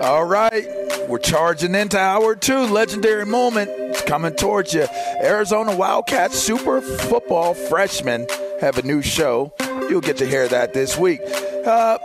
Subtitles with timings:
[0.00, 0.66] All right,
[1.08, 2.60] we're charging into hour two.
[2.60, 4.86] Legendary moment is coming towards you.
[5.22, 8.26] Arizona Wildcats super football freshmen
[8.62, 9.52] have a new show.
[9.60, 11.20] You'll get to hear that this week.
[11.66, 11.98] Uh,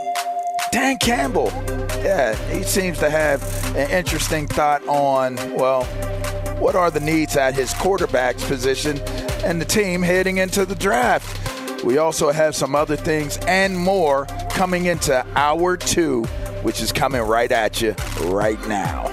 [0.73, 1.47] Dan Campbell,
[2.03, 3.41] yeah, he seems to have
[3.77, 5.85] an interesting thought on, well,
[6.59, 8.99] what are the needs at his quarterback's position
[9.45, 11.83] and the team heading into the draft.
[11.85, 16.25] We also have some other things and more coming into hour two
[16.65, 19.03] which is coming right at you right now.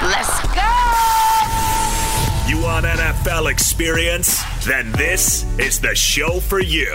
[0.00, 0.70] Let's go!
[2.48, 4.40] You want NFL experience?
[4.64, 6.92] Then this is the show for you.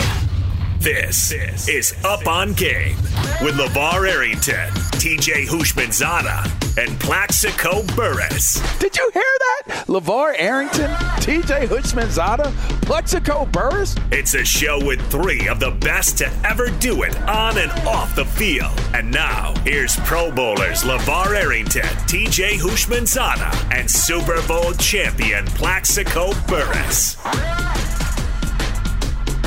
[0.80, 1.34] This
[1.68, 2.96] is Up on Game
[3.42, 8.62] with LeVar Arrington, TJ Houshmandzadeh, and Plaxico Burress.
[8.80, 9.86] Did you hear that?
[9.88, 10.90] LeVar Arrington,
[11.22, 13.96] TJ Houshmandzadeh, Plaxico Burress?
[14.12, 18.16] It's a show with three of the best to ever do it on and off
[18.16, 18.80] the field.
[18.94, 27.18] And now, here's Pro Bowlers LeVar Arrington, TJ Houshmandzadeh, and Super Bowl champion Plaxico Burress.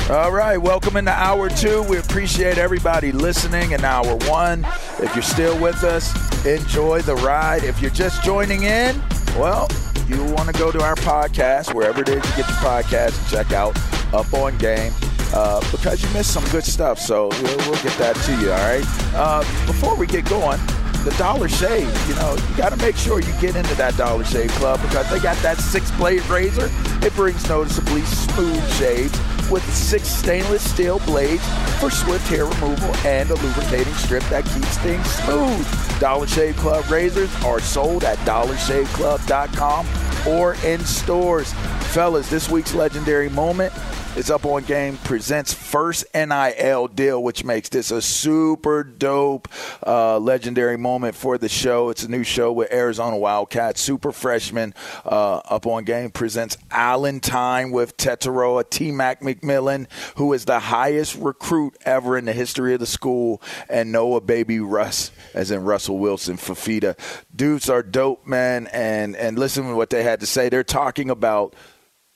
[0.09, 1.83] All right, welcome into hour two.
[1.83, 4.65] We appreciate everybody listening in hour one.
[4.97, 6.11] If you're still with us,
[6.47, 7.63] enjoy the ride.
[7.63, 8.99] If you're just joining in,
[9.37, 9.67] well,
[10.07, 13.29] you want to go to our podcast, wherever it is you get your podcast, and
[13.29, 13.77] check out
[14.11, 14.91] Up on Game.
[15.31, 18.51] Uh, because you missed some good stuff, so we'll, we'll get that to you.
[18.51, 18.83] All right.
[19.13, 20.59] Uh, before we get going,
[21.03, 22.09] the Dollar Shave.
[22.09, 25.07] You know, you got to make sure you get into that Dollar Shave Club because
[25.11, 26.67] they got that six blade razor.
[27.05, 29.15] It brings noticeably smooth shaves
[29.49, 31.45] with six stainless steel blades
[31.79, 35.99] for swift hair removal and a lubricating strip that keeps things smooth.
[35.99, 39.87] Dollar Shave Club razors are sold at dollarshaveclub.com
[40.27, 41.53] or in stores.
[41.93, 43.73] Fellas, this week's legendary moment
[44.15, 49.47] is up on game presents first NIL deal, which makes this a super dope,
[49.85, 51.89] uh, legendary moment for the show.
[51.89, 54.73] It's a new show with Arizona Wildcats, super freshman.
[55.05, 60.59] Uh, up on game presents Island Time with Tetairoa T Mac McMillan, who is the
[60.59, 65.63] highest recruit ever in the history of the school, and Noah Baby Russ, as in
[65.63, 66.97] Russell Wilson Fifita.
[67.35, 70.49] Dudes are dope, man, and and listen to what they had to say.
[70.49, 71.55] They're talking about,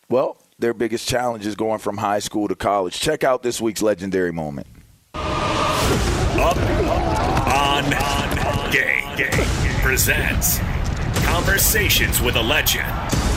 [0.10, 2.98] well their biggest challenge is going from high school to college.
[2.98, 4.66] Check out this week's legendary moment.
[5.14, 6.56] Up
[7.52, 10.60] on Game, Game presents
[11.26, 12.88] Conversations with a Legend.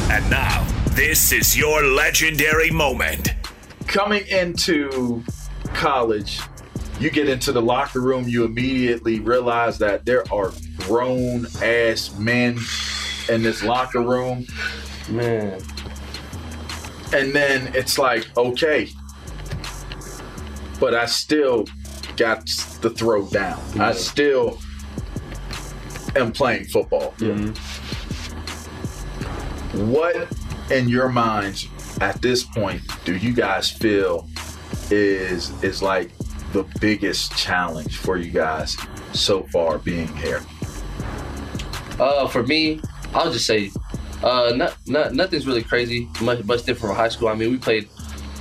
[0.09, 3.35] And now, this is your legendary moment.
[3.89, 5.25] Coming into
[5.75, 6.39] college,
[7.01, 12.57] you get into the locker room, you immediately realize that there are grown ass men
[13.29, 14.47] in this locker room.
[15.09, 15.61] Man.
[17.13, 18.89] And then it's like, okay.
[20.81, 21.67] But I still
[22.17, 22.47] got
[22.81, 23.61] the throw down.
[23.81, 24.59] I still
[26.17, 27.15] am playing football.
[29.73, 30.29] What
[30.71, 31.69] in your minds
[32.01, 34.29] at this point do you guys feel
[34.91, 36.11] is is like
[36.53, 38.77] the biggest challenge for you guys
[39.13, 40.43] so far being here?
[41.99, 42.81] Uh, for me,
[43.15, 43.71] I'll just say,
[44.23, 47.29] uh, not, not nothing's really crazy, much much different from high school.
[47.29, 47.89] I mean, we played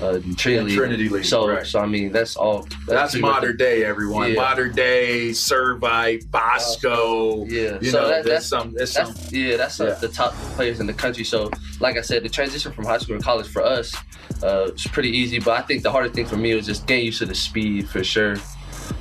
[0.01, 0.75] uh, Trinity, In League.
[0.77, 1.65] Trinity League, So, right.
[1.65, 2.67] so I mean, that's all.
[2.87, 4.29] That's much modern day, everyone.
[4.33, 4.41] Yeah.
[4.41, 7.45] Modern day, Servite, Bosco.
[7.45, 8.73] Yeah, you so know, that, that's some.
[8.73, 9.29] There's that's some.
[9.33, 9.93] yeah, that's uh, Yeah.
[9.95, 11.23] the top players in the country.
[11.23, 11.49] So,
[11.79, 13.95] like I said, the transition from high school to college for us
[14.43, 15.39] uh, was pretty easy.
[15.39, 17.87] But I think the harder thing for me was just getting used to the speed
[17.89, 18.35] for sure.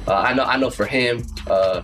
[0.06, 1.82] Uh, I know, I know for him, uh,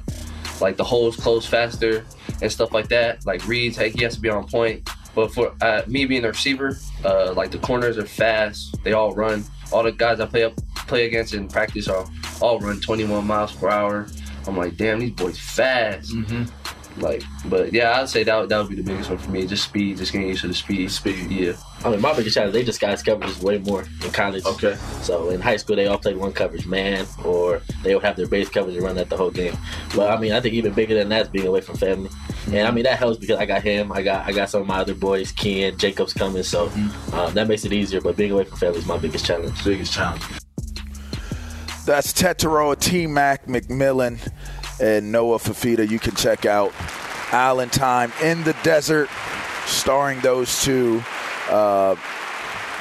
[0.61, 2.05] like the holes close faster
[2.43, 3.25] and stuff like that.
[3.27, 4.89] Like reads, hey, he has to be on point.
[5.15, 8.77] But for uh, me being a receiver, uh, like the corners are fast.
[8.85, 9.45] They all run.
[9.73, 10.55] All the guys I play up
[10.87, 12.07] play against in practice are
[12.41, 14.07] all run 21 miles per hour.
[14.47, 16.13] I'm like, damn, these boys fast.
[16.99, 19.47] Like, but yeah, I'd say that would, that would be the biggest one for me.
[19.47, 20.91] Just speed, just getting used to the speed.
[20.91, 21.31] Speed.
[21.31, 21.53] Yeah.
[21.85, 24.45] I mean, my biggest challenge, they just guys coverages way more in college.
[24.45, 24.77] Okay.
[25.01, 28.27] So in high school, they all played one coverage man, or they would have their
[28.27, 29.57] base coverage and run that the whole game.
[29.95, 32.11] But I mean, I think even bigger than that is being away from family,
[32.47, 34.67] and I mean that helps because I got him, I got I got some of
[34.67, 36.69] my other boys, Ken, Jacob's coming, so
[37.15, 38.01] um, that makes it easier.
[38.01, 39.65] But being away from family is my biggest challenge.
[39.65, 40.23] Biggest challenge.
[41.87, 44.21] That's Tetairoa, T Mac McMillan,
[44.81, 45.89] and Noah Fifita.
[45.89, 46.73] You can check out
[47.33, 49.09] Island Time in the Desert,
[49.67, 51.03] starring those two,
[51.49, 51.95] uh,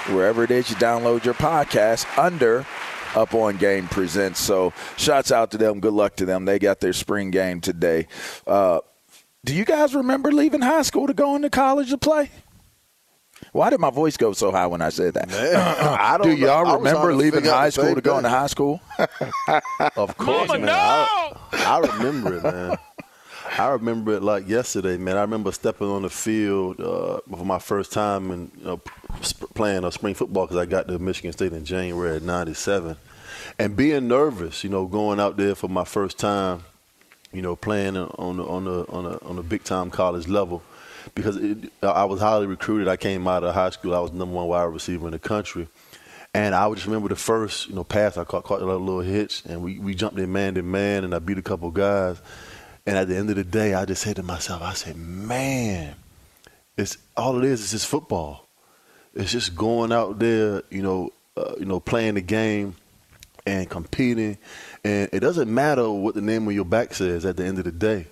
[0.08, 2.66] wherever it is you download your podcast under
[3.16, 4.40] Up on Game Presents.
[4.40, 5.80] So, shouts out to them.
[5.80, 6.46] Good luck to them.
[6.46, 8.08] They got their spring game today.
[8.48, 8.80] Uh,
[9.46, 12.30] do you guys remember leaving high school to go into college to play?
[13.52, 15.32] Why did my voice go so high when I said that?
[15.32, 18.48] I don't Do y'all I was remember trying leaving high school to go into high
[18.48, 18.82] school?
[19.96, 20.70] Of course, man.
[20.70, 22.78] I, I remember it, man.
[23.58, 25.18] I remember it like yesterday, man.
[25.18, 28.82] I remember stepping on the field uh, for my first time and you know,
[29.26, 32.96] sp- playing uh, spring football because I got to Michigan State in January of '97,
[33.58, 36.64] and being nervous, you know, going out there for my first time,
[37.34, 40.62] you know, playing on the on the on a on a big time college level,
[41.16, 42.88] because it, I was highly recruited.
[42.88, 43.96] I came out of high school.
[43.96, 45.68] I was number one wide receiver in the country.
[46.34, 49.00] And I would just remember the first, you know, pass I caught, caught a little
[49.00, 52.22] hitch, and we, we jumped in man to man, and I beat a couple guys.
[52.86, 55.96] And at the end of the day, I just said to myself, I said, man,
[56.78, 58.48] it's all it is is just football.
[59.16, 62.76] It's just going out there, you know, uh, you know, playing the game
[63.46, 64.38] and competing.
[64.84, 67.66] And it doesn't matter what the name of your back says at the end of
[67.66, 68.08] the day.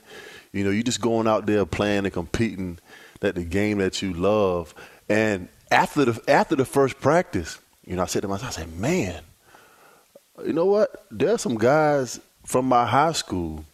[0.51, 2.79] You know, you're just going out there playing and competing
[3.19, 4.73] that the game that you love.
[5.09, 8.77] And after the after the first practice, you know, I said to myself, I said,
[8.77, 9.21] man,
[10.45, 11.05] you know what?
[11.11, 13.65] There's some guys from my high school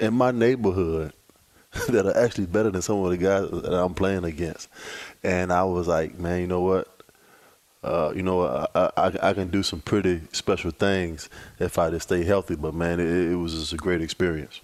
[0.00, 1.12] in my neighborhood
[1.88, 4.68] that are actually better than some of the guys that I'm playing against.
[5.22, 6.88] And I was like, man, you know what?
[7.82, 8.42] Uh, you know,
[8.74, 11.30] I, I, I can do some pretty special things
[11.60, 12.56] if I just stay healthy.
[12.56, 14.60] But man, it, it was just a great experience.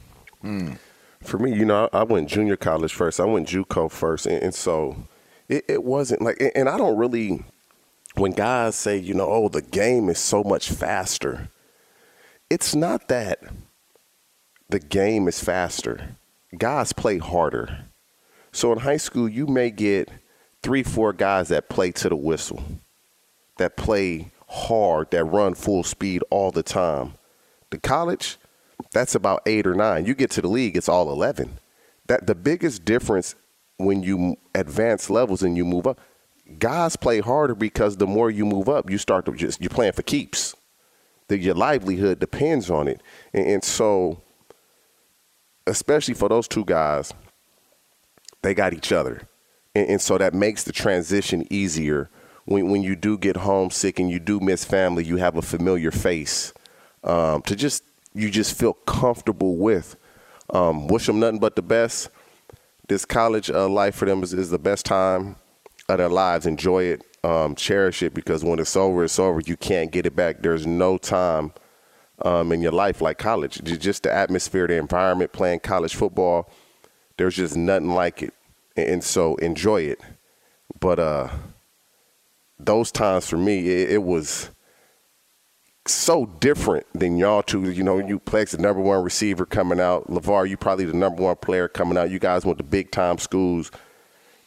[1.25, 3.19] For me, you know, I went junior college first.
[3.19, 4.97] I went JUCO first, and, and so
[5.49, 6.41] it, it wasn't like.
[6.55, 7.45] And I don't really,
[8.15, 11.49] when guys say, you know, oh, the game is so much faster.
[12.51, 13.41] It's not that
[14.69, 16.17] the game is faster.
[16.57, 17.87] Guys play harder.
[18.53, 20.09] So in high school, you may get
[20.63, 22.63] three, four guys that play to the whistle,
[23.57, 27.15] that play hard, that run full speed all the time.
[27.71, 28.37] The college,
[28.93, 30.07] that's about eight or nine.
[30.07, 31.59] You get to the league, it's all eleven.
[32.07, 33.35] That the biggest difference
[33.77, 36.01] when you advance levels and you move up,
[36.59, 39.93] guys play harder because the more you move up, you start to just you're playing
[39.93, 40.55] for keeps.
[41.29, 43.01] That your livelihood depends on it,
[43.33, 44.21] and, and so
[45.67, 47.15] especially for those two guys,
[48.43, 49.27] they got each other,
[49.75, 52.11] and, and so that makes the transition easier.
[52.45, 55.91] When when you do get homesick and you do miss family, you have a familiar
[55.91, 56.53] face
[57.03, 57.83] um, to just
[58.15, 59.97] you just feel comfortable with.
[60.51, 62.09] Um, wish them nothing but the best.
[62.89, 65.37] This college uh, life for them is, is the best time
[65.89, 66.47] of their lives.
[66.47, 69.41] Enjoy it, um, cherish it because when it's over, it's over.
[69.41, 70.43] You can't get it back.
[70.43, 71.53] There's no time
[72.23, 73.63] um, in your life like college.
[73.65, 76.51] Just the atmosphere, the environment, playing college football.
[77.17, 78.35] There's just nothing like it,
[78.77, 80.01] and so enjoy it.
[80.81, 81.29] But uh,
[82.59, 84.51] those times for me, it, it was
[85.87, 87.71] so different than y'all two.
[87.71, 90.09] You know, you Plex the number one receiver coming out.
[90.09, 92.11] LeVar, you probably the number one player coming out.
[92.11, 93.71] You guys went to big time schools.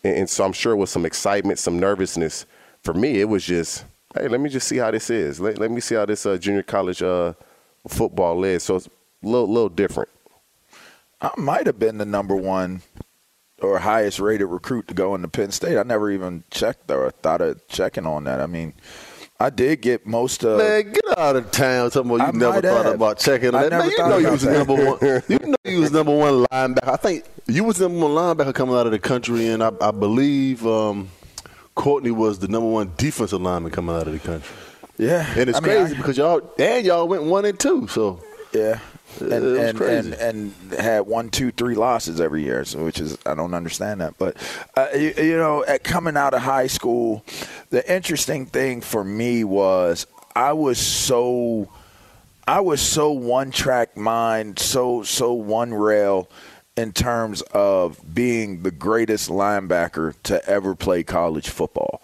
[0.03, 2.45] And, and so I'm sure with some excitement, some nervousness.
[2.83, 5.39] For me, it was just, hey, let me just see how this is.
[5.39, 7.33] Let, let me see how this uh, junior college uh,
[7.87, 8.63] football is.
[8.63, 10.09] So it's a little, little different.
[11.21, 12.81] I might have been the number one
[13.61, 15.77] or highest rated recruit to go into Penn State.
[15.77, 18.39] I never even checked or thought of checking on that.
[18.39, 18.73] I mean,
[19.39, 20.57] I did get most of.
[20.57, 21.91] Man, get out of town.
[21.91, 22.95] Talking about you I never thought have.
[22.95, 23.71] about checking on that.
[23.71, 24.97] Man, you know you was number one.
[25.27, 26.87] You know you was number one linebacker.
[26.91, 29.91] I think you was number one linebacker coming out of the country, and I, I
[29.91, 31.09] believe um,
[31.75, 34.55] Courtney was the number one defensive lineman coming out of the country.
[34.97, 37.87] Yeah, and it's I crazy mean, I, because y'all and y'all went one and two.
[37.87, 38.79] So yeah,
[39.19, 43.35] and and, and, and had one, two, three losses every year, so which is I
[43.35, 44.17] don't understand that.
[44.17, 44.37] But
[44.75, 47.23] uh, you, you know, at coming out of high school,
[47.69, 51.69] the interesting thing for me was I was so
[52.47, 56.29] I was so one track mind, so so one rail
[56.75, 62.01] in terms of being the greatest linebacker to ever play college football.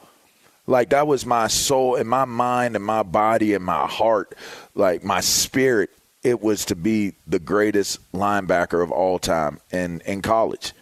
[0.65, 4.33] Like that was my soul and my mind and my body and my heart,
[4.73, 5.91] like my spirit
[6.23, 10.73] it was to be the greatest linebacker of all time in, in college.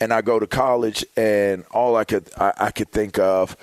[0.00, 3.56] And I go to college, and all I could I, I could think of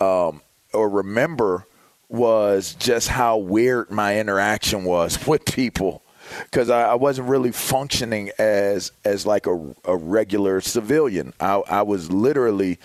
[0.00, 1.66] um, or remember
[2.08, 6.02] was just how weird my interaction was with people
[6.44, 11.32] because I, I, wasn't really functioning as as like a, a regular civilian.
[11.40, 12.78] I, I was literally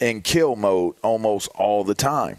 [0.00, 2.38] in kill mode almost all the time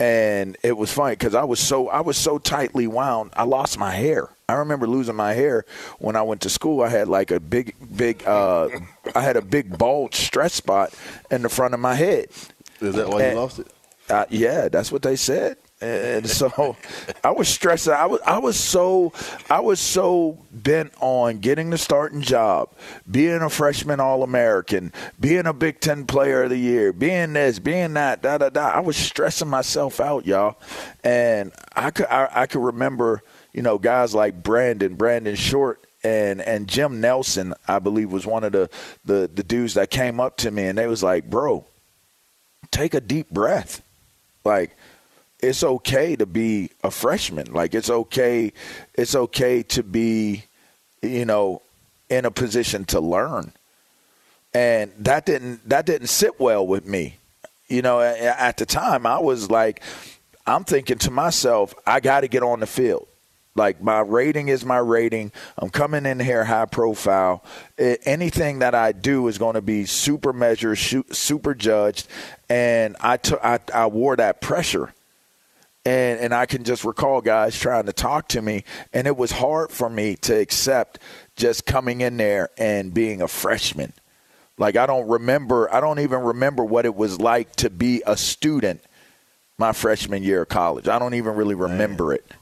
[0.00, 3.32] and it was funny because I was so I was so tightly wound.
[3.34, 4.28] I lost my hair.
[4.48, 5.64] I remember losing my hair
[5.98, 6.82] when I went to school.
[6.82, 8.26] I had like a big, big.
[8.26, 8.68] Uh,
[9.14, 10.94] I had a big bald stress spot
[11.30, 12.28] in the front of my head.
[12.80, 13.66] Is that why and, you lost it?
[14.08, 16.76] Uh, yeah, that's what they said and so
[17.22, 17.88] I was stressed.
[17.88, 19.12] I was I was so
[19.48, 22.70] I was so bent on getting the starting job,
[23.10, 27.58] being a freshman All American, being a Big Ten Player of the Year, being this,
[27.58, 28.68] being that, da da da.
[28.68, 30.56] I was stressing myself out, y'all,
[31.04, 36.40] and I could I, I could remember you know guys like Brandon, Brandon Short, and
[36.40, 38.68] and Jim Nelson, I believe, was one of the,
[39.04, 41.64] the the dudes that came up to me and they was like, "Bro,
[42.70, 43.82] take a deep breath."
[44.44, 44.76] Like
[45.40, 47.52] it's okay to be a freshman.
[47.52, 48.52] Like it's okay,
[48.94, 50.44] it's okay to be,
[51.02, 51.62] you know,
[52.08, 53.52] in a position to learn.
[54.54, 57.16] And that didn't that didn't sit well with me.
[57.68, 59.82] You know, at the time I was like,
[60.46, 63.06] I'm thinking to myself, I got to get on the field.
[63.54, 65.32] Like my rating is my rating.
[65.58, 67.44] I'm coming in here high profile.
[67.76, 72.08] anything that I do is going to be super measured, super judged,
[72.48, 74.94] and I took I, I wore that pressure
[75.84, 79.32] and and I can just recall guys trying to talk to me, and it was
[79.32, 80.98] hard for me to accept
[81.36, 83.92] just coming in there and being a freshman.
[84.58, 88.16] Like I don't remember, I don't even remember what it was like to be a
[88.16, 88.82] student
[89.56, 90.88] my freshman year of college.
[90.88, 92.16] I don't even really remember Man.
[92.16, 92.32] it.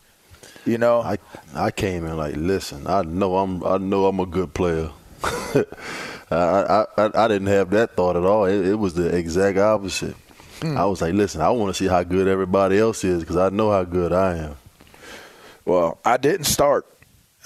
[0.64, 1.18] You know, I
[1.54, 4.90] I came in like, listen, I know I'm I know I'm a good player.
[6.30, 8.46] I, I I didn't have that thought at all.
[8.46, 10.16] It, it was the exact opposite.
[10.60, 10.76] Mm.
[10.76, 13.50] I was like, listen, I want to see how good everybody else is because I
[13.50, 14.56] know how good I am.
[15.64, 16.86] Well, I didn't start.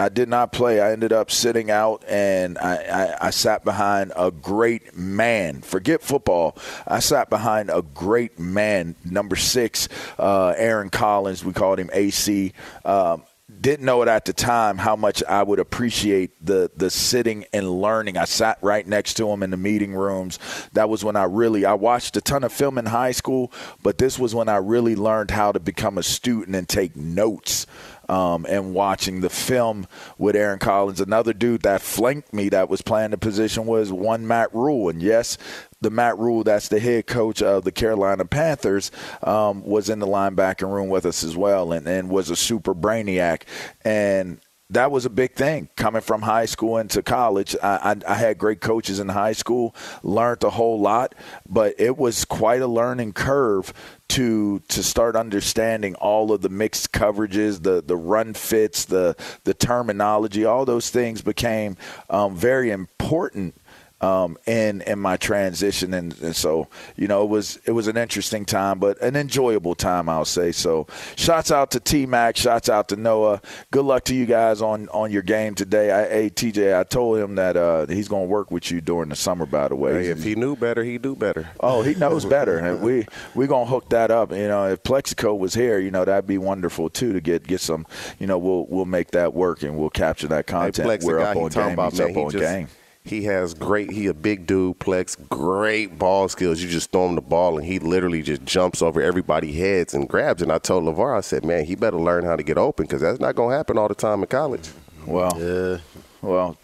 [0.00, 0.81] I did not play.
[0.81, 5.61] I ended up sitting out, and I, I, I, sat behind a great man.
[5.61, 6.57] Forget football.
[6.87, 11.45] I sat behind a great man, number six, uh, Aaron Collins.
[11.45, 12.55] We called him AC.
[12.83, 13.25] Um,
[13.61, 17.80] didn't know it at the time how much I would appreciate the the sitting and
[17.80, 18.16] learning.
[18.16, 20.38] I sat right next to him in the meeting rooms.
[20.73, 23.52] That was when I really I watched a ton of film in high school,
[23.83, 27.66] but this was when I really learned how to become a student and take notes.
[28.09, 29.87] Um, and watching the film
[30.19, 31.00] with Aaron Collins.
[31.00, 34.88] Another dude that flanked me that was playing the position was one Matt Rhule.
[34.88, 35.38] And yes,
[35.80, 38.90] the Matt Rhule, that's the head coach of the Carolina Panthers,
[39.22, 42.75] um, was in the linebacking room with us as well and, and was a super
[42.75, 43.42] brainiac.
[43.82, 47.56] And that was a big thing coming from high school into college.
[47.62, 51.14] I, I, I, had great coaches in high school, learned a whole lot,
[51.49, 53.72] but it was quite a learning curve
[54.10, 59.54] to to start understanding all of the mixed coverages, the the run fits, the the
[59.54, 60.44] terminology.
[60.44, 61.76] All those things became
[62.08, 63.60] um, very important
[64.00, 67.99] um, in in my transition, and, and, so you know it was it was an
[67.99, 70.52] interesting time, but an enjoyable time, I'll say.
[70.52, 73.42] So, shots out to T Mac, shots out to Noah.
[73.71, 75.90] Good luck to you guys on on your game today.
[75.90, 79.11] I, hey TJ, I told him that uh, he's going to work with you during
[79.11, 79.45] the summer.
[79.45, 81.50] By the way, hey, if he knew better, he'd do better.
[81.61, 84.33] Oh, he knows better, and we we gonna hook that up.
[84.33, 87.61] You know, if Plaxico was here, you know that'd be wonderful too to get get
[87.61, 87.87] some.
[88.19, 90.88] You know, we'll we'll make that work and we'll capture that content.
[90.88, 91.73] Hey, Plex, We're up on game.
[91.75, 92.69] About, he's man, up on just, game
[93.04, 93.90] he has great.
[93.90, 95.16] He a big dude, Plex.
[95.28, 96.62] Great ball skills.
[96.62, 100.09] You just throw him the ball, and he literally just jumps over everybody's heads and
[100.09, 100.42] grabs.
[100.42, 103.00] And I told Levar, I said, man, he better learn how to get open because
[103.00, 104.69] that's not going to happen all the time in college.
[105.07, 105.78] Well, yeah.
[106.21, 106.59] Well,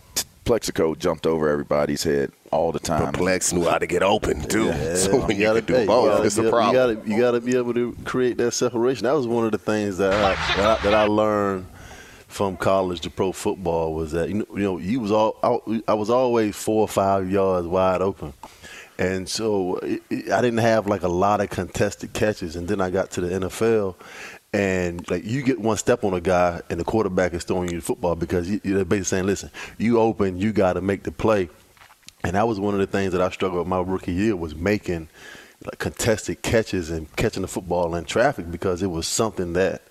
[0.45, 3.13] Plaxico jumped over everybody's head all the time.
[3.13, 4.67] But Plex knew how to get open too.
[4.67, 4.95] Yeah.
[4.97, 6.89] So when you, gotta, do hey, both, it's a problem.
[6.89, 9.05] You got you got to be able to create that separation.
[9.05, 11.67] That was one of the things that I, that I, that I learned
[12.37, 15.81] from college to pro football was that you know you know you was all I,
[15.89, 18.35] I was always four or five yards wide open.
[18.99, 22.55] And so it, it, I didn't have like a lot of contested catches.
[22.55, 23.95] And then I got to the NFL,
[24.53, 27.77] and like you get one step on a guy, and the quarterback is throwing you
[27.77, 31.13] the football because you, they're basically saying, "Listen, you open, you got to make the
[31.13, 31.49] play."
[32.23, 34.55] And that was one of the things that I struggled with my rookie year was
[34.55, 35.09] making
[35.65, 39.86] like contested catches and catching the football in traffic because it was something that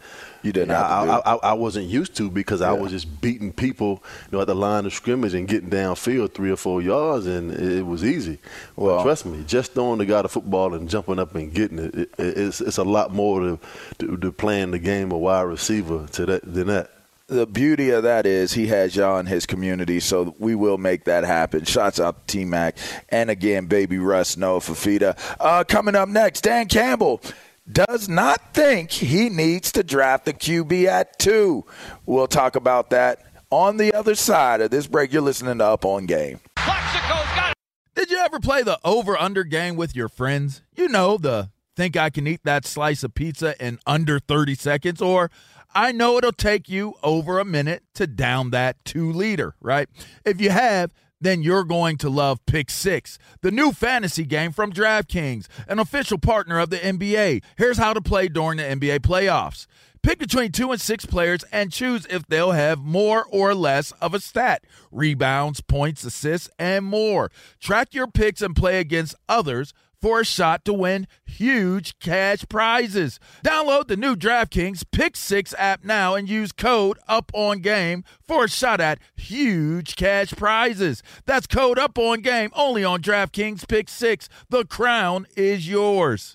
[0.46, 0.72] you didn't.
[0.72, 2.70] I, I, I, wasn't used to because yeah.
[2.70, 6.34] I was just beating people, you know, at the line of scrimmage and getting downfield
[6.34, 8.40] three or four yards, and it, it was easy.
[8.76, 11.80] Well, but trust me, just throwing the guy the football and jumping up and getting
[11.80, 13.60] it, it it's, it's a lot more to,
[14.00, 16.92] to, to playing the game of wide receiver to that than that
[17.28, 21.06] the beauty of that is he has y'all in his community, so we will make
[21.06, 21.66] that happen.
[21.66, 22.78] Shots out to T Mac.
[23.10, 25.18] And again, baby Russ, Noah Fifita.
[25.40, 27.22] Uh, coming up next, Dan Campbell
[27.72, 31.66] does not think he needs to draft the QB at two.
[32.06, 33.20] We'll talk about that
[33.50, 35.12] on the other side of this break.
[35.12, 36.40] You're listening to Up on Game.
[37.96, 40.62] Did you ever play the over under game with your friends?
[40.76, 45.02] You know, the think I can eat that slice of pizza in under 30 seconds,
[45.02, 45.32] or
[45.74, 49.90] I know it'll take you over a minute to down that two liter, right?
[50.24, 50.94] If you have,
[51.26, 56.18] then you're going to love Pick Six, the new fantasy game from DraftKings, an official
[56.18, 57.42] partner of the NBA.
[57.58, 59.66] Here's how to play during the NBA playoffs.
[60.06, 64.14] Pick between two and six players and choose if they'll have more or less of
[64.14, 67.32] a stat rebounds, points, assists, and more.
[67.60, 69.74] Track your picks and play against others
[70.06, 73.20] for a shot to win huge cash prizes.
[73.44, 78.44] Download the new DraftKings Pick 6 app now and use code UP on game for
[78.44, 81.02] a shot at huge cash prizes.
[81.26, 84.30] That's code UP on game only on DraftKings Pick 6.
[84.48, 86.35] The crown is yours.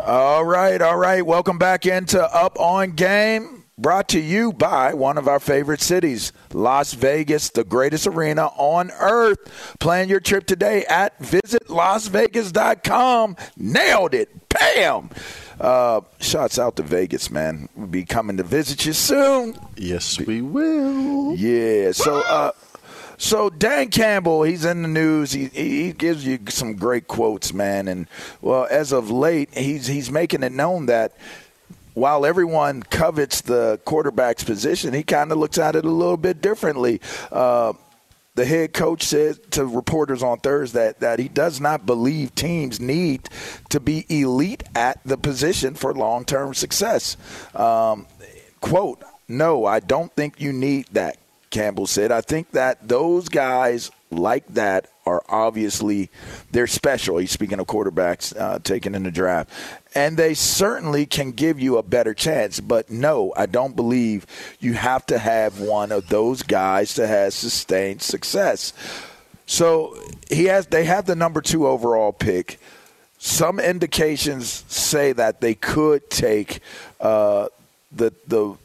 [0.00, 1.26] All right, all right.
[1.26, 6.32] Welcome back into Up on Game, brought to you by one of our favorite cities,
[6.54, 9.74] Las Vegas, the greatest arena on earth.
[9.80, 13.36] Plan your trip today at visitlasvegas.com.
[13.56, 14.48] Nailed it.
[14.48, 15.10] Bam.
[15.60, 17.68] Uh, shots out to Vegas, man.
[17.76, 19.56] We'll be coming to visit you soon.
[19.76, 21.34] Yes, we will.
[21.34, 21.90] Yeah.
[21.92, 22.52] So, uh,
[23.20, 25.32] so Dan Campbell, he's in the news.
[25.32, 27.86] He he gives you some great quotes, man.
[27.86, 28.06] And
[28.40, 31.12] well, as of late, he's he's making it known that
[31.92, 36.40] while everyone covets the quarterback's position, he kind of looks at it a little bit
[36.40, 36.98] differently.
[37.30, 37.74] Uh,
[38.36, 42.80] the head coach said to reporters on Thursday that, that he does not believe teams
[42.80, 43.28] need
[43.68, 47.18] to be elite at the position for long term success.
[47.54, 48.06] Um,
[48.62, 51.18] quote, no, I don't think you need that,
[51.50, 52.12] Campbell said.
[52.12, 56.10] I think that those guys like that are obviously
[56.50, 57.18] they're special.
[57.18, 59.50] He's speaking of quarterbacks uh, taken in the draft,
[59.94, 62.60] and they certainly can give you a better chance.
[62.60, 64.26] But no, I don't believe
[64.60, 68.72] you have to have one of those guys to have sustained success.
[69.46, 69.96] So
[70.30, 70.66] he has.
[70.66, 72.60] They have the number two overall pick.
[73.18, 76.60] Some indications say that they could take
[77.00, 77.48] uh,
[77.92, 78.56] the the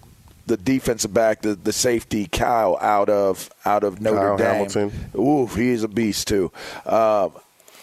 [0.46, 4.48] the defensive back, the, the safety Kyle out of out of Notre Kyle Dame.
[4.48, 4.92] Hamilton.
[5.16, 6.52] Ooh, he's a beast too.
[6.86, 7.30] Uh,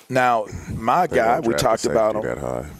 [0.08, 2.38] now, my guy, we talked about him.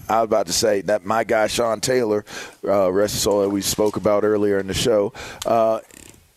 [0.09, 2.27] I was about to say that my guy Sean Taylor,
[2.63, 5.15] uh, rest his soul, that we spoke about earlier in the show.
[5.47, 5.81] Uh,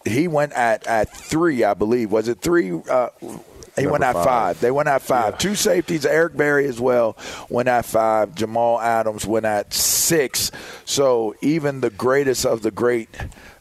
[0.06, 2.12] he went at at three, I believe.
[2.12, 2.72] Was it three?
[2.72, 3.10] Uh,
[3.78, 4.26] he went at five.
[4.26, 4.60] five.
[4.60, 5.38] They went at five.
[5.38, 6.06] Two safeties.
[6.06, 7.18] Eric Berry as well
[7.50, 8.36] went at five.
[8.36, 10.52] Jamal Adams went at six.
[10.86, 13.10] So even the greatest of the great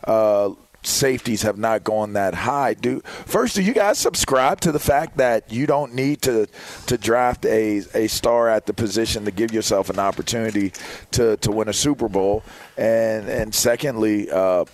[0.04, 0.50] uh,
[0.82, 2.74] safeties have not gone that high.
[2.74, 6.46] Do first, do you guys subscribe to the fact that you don't need to
[6.86, 10.72] to draft a a star at the position to give yourself an opportunity
[11.12, 12.42] to to win a Super Bowl?
[12.76, 14.30] And and secondly.
[14.30, 14.66] Uh,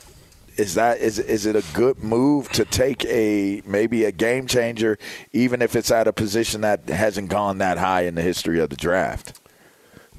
[0.61, 4.99] is that is is it a good move to take a maybe a game changer,
[5.33, 8.69] even if it's at a position that hasn't gone that high in the history of
[8.69, 9.41] the draft?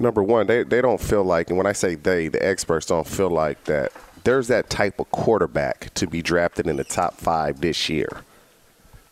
[0.00, 3.06] Number one, they, they don't feel like, and when I say they, the experts don't
[3.06, 3.92] feel like that
[4.24, 8.08] there's that type of quarterback to be drafted in the top five this year.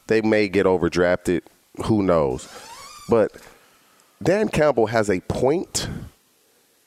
[0.09, 1.43] They may get overdrafted,
[1.85, 2.49] who knows?
[3.09, 3.33] But
[4.21, 5.88] Dan Campbell has a point.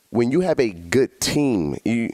[0.10, 2.13] When you have a good team, you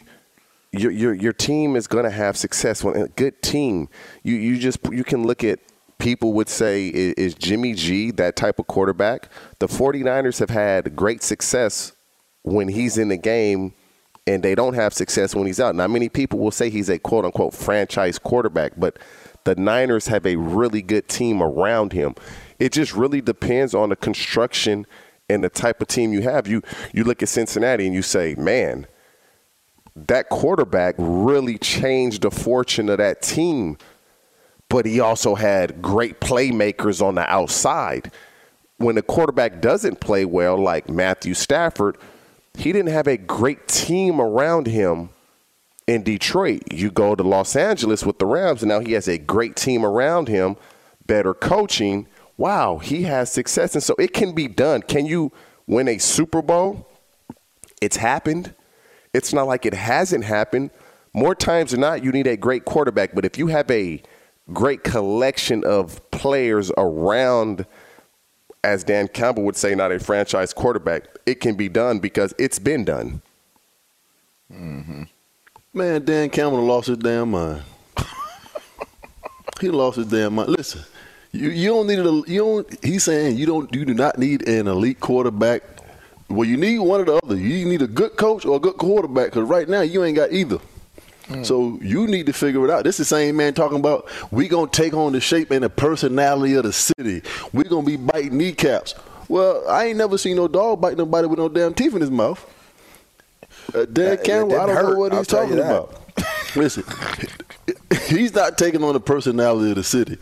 [0.72, 2.84] your your, your team is going to have success.
[2.84, 3.90] When a good team,
[4.24, 5.60] you you just you can look at
[5.98, 9.30] people would say is, is Jimmy G that type of quarterback.
[9.60, 11.94] The 49ers have had great success
[12.44, 13.74] when he's in the game
[14.26, 15.76] and they don't have success when he's out.
[15.76, 18.98] Now many people will say he's a quote unquote franchise quarterback, but
[19.46, 22.14] the Niners have a really good team around him.
[22.60, 24.86] It just really depends on the construction
[25.30, 26.48] and the type of team you have.
[26.48, 26.62] You
[26.94, 28.86] you look at Cincinnati and you say, "Man,
[29.96, 33.78] that quarterback really changed the fortune of that team."
[34.70, 38.12] But he also had great playmakers on the outside.
[38.78, 41.98] When the quarterback doesn't play well, like Matthew Stafford,
[42.54, 45.10] he didn't have a great team around him
[45.88, 46.72] in Detroit.
[46.72, 49.84] You go to Los Angeles with the Rams, and now he has a great team
[49.84, 50.56] around him,
[51.08, 52.08] better coaching.
[52.38, 53.74] Wow, he has success.
[53.74, 54.84] And so it can be done.
[54.84, 55.32] Can you
[55.66, 56.88] win a Super Bowl?
[57.82, 58.54] It's happened.
[59.14, 60.72] It's not like it hasn't happened.
[61.14, 63.16] More times than not, you need a great quarterback.
[63.16, 64.02] But if you have a
[64.54, 67.66] great collection of players around,
[68.64, 72.60] as Dan Campbell would say, not a franchise quarterback, it can be done because it's
[72.60, 73.22] been done.
[74.52, 75.04] Mm-hmm.
[75.74, 77.64] Man, Dan Campbell lost his damn mind.
[79.62, 80.50] he lost his damn mind.
[80.50, 80.82] Listen,
[81.32, 82.84] you, you don't need a you don't.
[82.84, 85.64] He's saying you don't you do not need an elite quarterback.
[86.30, 87.36] Well, you need one or the other.
[87.36, 90.32] You need a good coach or a good quarterback because right now you ain't got
[90.32, 90.60] either.
[91.44, 92.84] So you need to figure it out.
[92.84, 95.70] This is the same man talking about we gonna take on the shape and the
[95.70, 97.22] personality of the city.
[97.54, 98.96] we gonna be biting kneecaps.
[99.28, 102.10] Well, I ain't never seen no dog bite nobody with no damn teeth in his
[102.10, 102.44] mouth.
[103.76, 103.86] Uh,
[104.24, 106.02] Campbell, I don't know what I'll he's talking about.
[106.56, 106.84] Listen,
[108.08, 110.18] he's not taking on the personality of the city,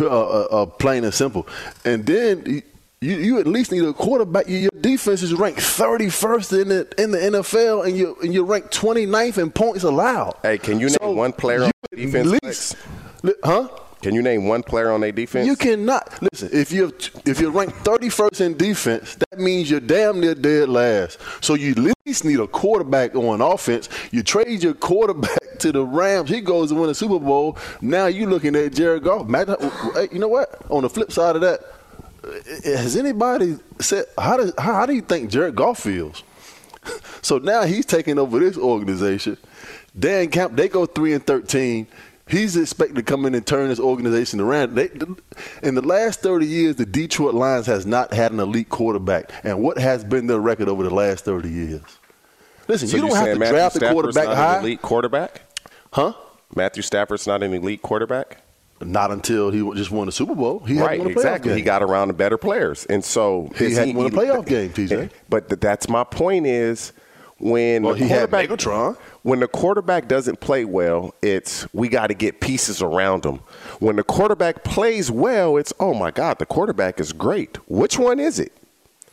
[0.00, 1.46] uh, uh, uh, plain and simple.
[1.84, 2.62] And then he,
[3.02, 4.46] you, you at least need a quarterback.
[4.48, 8.76] Your defense is ranked 31st in the in the NFL, and you and you're ranked
[8.76, 10.36] 29th in points allowed.
[10.42, 12.32] Hey, can you So name one player on defense?
[12.32, 12.76] at Plex?
[13.22, 13.68] Li- Huh?
[14.02, 15.46] Can you name one player on their defense?
[15.46, 16.48] You cannot listen.
[16.52, 16.92] If you
[17.26, 21.18] if you're ranked 31st in defense, that means you're damn near dead last.
[21.42, 23.88] So you at least need a quarterback on offense.
[24.10, 26.28] You trade your quarterback to the Rams.
[26.30, 27.56] He goes to win a Super Bowl.
[27.82, 29.26] Now you're looking at Jared Goff.
[29.26, 29.48] Matt,
[29.94, 30.60] hey, you know what?
[30.70, 31.60] On the flip side of that,
[32.22, 32.30] Uh,
[32.64, 36.22] has anybody said how does how, how do you think Jared Goff feels?
[37.22, 39.36] So now he's taking over this organization.
[39.98, 41.86] Dan Camp, they go three and thirteen.
[42.26, 44.74] He's expected to come in and turn this organization around.
[44.74, 44.88] They,
[45.62, 49.32] in the last 30 years, the Detroit Lions has not had an elite quarterback.
[49.42, 51.82] And what has been their record over the last 30 years?
[52.68, 54.56] Listen, So you don't have to Matthew draft a Stafford's quarterback not high.
[54.58, 55.42] An elite quarterback?
[55.92, 56.12] Huh?
[56.54, 58.42] Matthew Stafford's not an elite quarterback?
[58.82, 60.60] Not until he just won the Super Bowl.
[60.60, 61.50] He right, hadn't won a exactly.
[61.50, 61.56] game.
[61.58, 64.92] He got around the better players, and so He hadn't won a playoff game, TJ.
[64.92, 66.92] Eh, but th- that's my point is
[67.38, 72.06] when Well, the he had quarterback when the quarterback doesn't play well, it's we got
[72.06, 73.40] to get pieces around him.
[73.80, 77.58] When the quarterback plays well, it's oh my god, the quarterback is great.
[77.68, 78.52] Which one is it?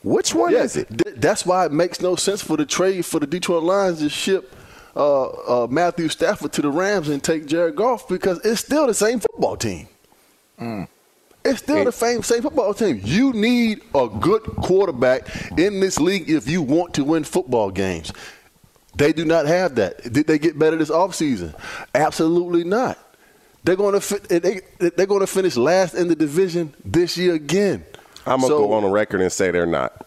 [0.03, 0.87] Which one Yeah, is it?
[0.89, 4.07] th- that's why it makes no sense for the trade for the Detroit Lions to
[4.09, 4.53] ship
[4.97, 8.93] uh, uh, Matthew Stafford to the Rams and take Jared Goff because it's still the
[8.93, 9.87] same football team.
[11.45, 12.99] It's still the same same football team.
[13.03, 18.11] You need a good quarterback in this league if you want to win football games.
[18.95, 20.11] They do not have that.
[20.11, 21.53] Did they get better this offseason?
[21.93, 22.97] Absolutely not.
[23.63, 27.35] They're going to fi- they, they're going to finish last in the division this year
[27.35, 27.85] again.
[28.25, 30.06] I'm gonna So- go on the record and say they're not.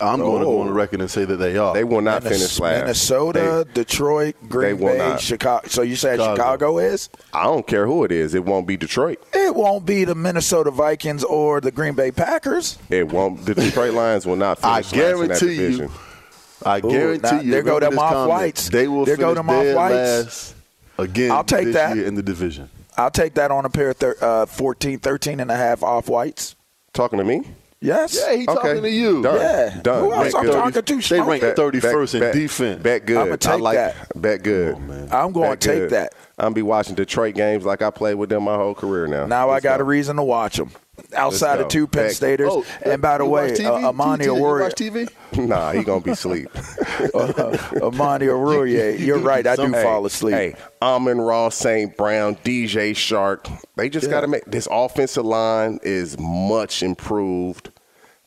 [0.00, 0.60] I'm going to go Oh.
[0.60, 1.72] on the record and say that they are.
[1.72, 2.80] They will not Minnes- finish last.
[2.82, 5.20] Minnesota, Detroit, Green will Bay, not.
[5.20, 5.66] Chicago.
[5.68, 6.34] So you said Chicago.
[6.36, 7.08] Chicago is?
[7.32, 8.34] I don't care who it is.
[8.34, 9.22] It won't be Detroit.
[9.32, 12.78] It won't be the Minnesota Vikings or the Green Bay Packers.
[12.90, 13.46] It won't.
[13.46, 15.68] The Detroit Lions will not I finish last in that guarantee you.
[15.70, 15.90] division.
[16.64, 17.50] I Ooh, guarantee now, you.
[17.50, 18.68] there go remember them this off comment, whites.
[18.68, 19.94] They will There go finish them off dead whites.
[19.94, 20.54] last
[20.98, 21.96] again I'll take this that.
[21.96, 22.70] year in the division.
[22.98, 26.08] I'll take that on a pair of thir- uh, 14, 13 and a half off
[26.08, 26.54] whites.
[26.94, 27.42] Talking to me?
[27.80, 28.16] Yes.
[28.18, 28.54] Yeah, he Okay.
[28.54, 29.22] talking to you.
[29.22, 29.36] Done.
[29.36, 29.80] Yeah.
[29.82, 30.04] Done.
[30.04, 31.08] Who else I'm talking to?
[31.08, 31.56] They ranked it.
[31.56, 32.82] 31st in bet, defense.
[32.82, 33.16] Bet good.
[33.18, 34.20] I'ma take I like that.
[34.20, 34.76] Bet good.
[35.12, 35.90] I'm going to take good.
[35.90, 36.14] that.
[36.38, 39.26] I'm be watching Detroit games like I played with them my whole career now.
[39.26, 39.74] Now I Let's d go.
[39.76, 40.70] a reason to watch them.
[41.14, 42.48] Outside of two Penn Staters.
[42.50, 45.10] Oh, uh, and by the way, uh, Amani TJ, watch TV?
[45.46, 46.48] Nah, he gonna be asleep.
[47.14, 48.98] Uh, uh, Amani Oruwariye.
[49.06, 49.46] You're right.
[49.46, 50.34] I do Hey, fall asleep.
[50.34, 51.94] Hey, Amon Ross, St.
[51.96, 53.46] Brown, DJ Chark.
[53.76, 57.70] They just got to make this offensive line is much improved.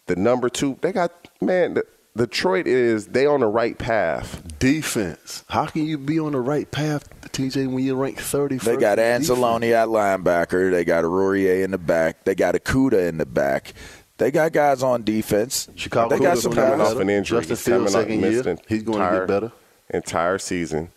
[0.06, 1.74] The number two, they got man.
[1.76, 1.86] The,
[2.20, 4.44] Detroit is they on the right path.
[4.60, 5.46] Defense.
[5.50, 8.62] How can you be on the right path, TJ, when you're ranked 31st?
[8.64, 9.30] They got in defense?
[9.30, 10.70] Anzalone at linebacker.
[10.70, 12.26] They got Aurier in the back.
[12.26, 13.74] They got Okudah in the back.
[14.18, 15.70] They got guys on defense.
[15.76, 16.82] Chicago They got Kuda's some coming guys.
[16.82, 17.02] off better.
[17.04, 17.40] an injury.
[17.40, 18.58] Justin He's Fields coming second year.
[18.68, 19.52] He's going to entire- get better.
[19.92, 20.92] Entire season.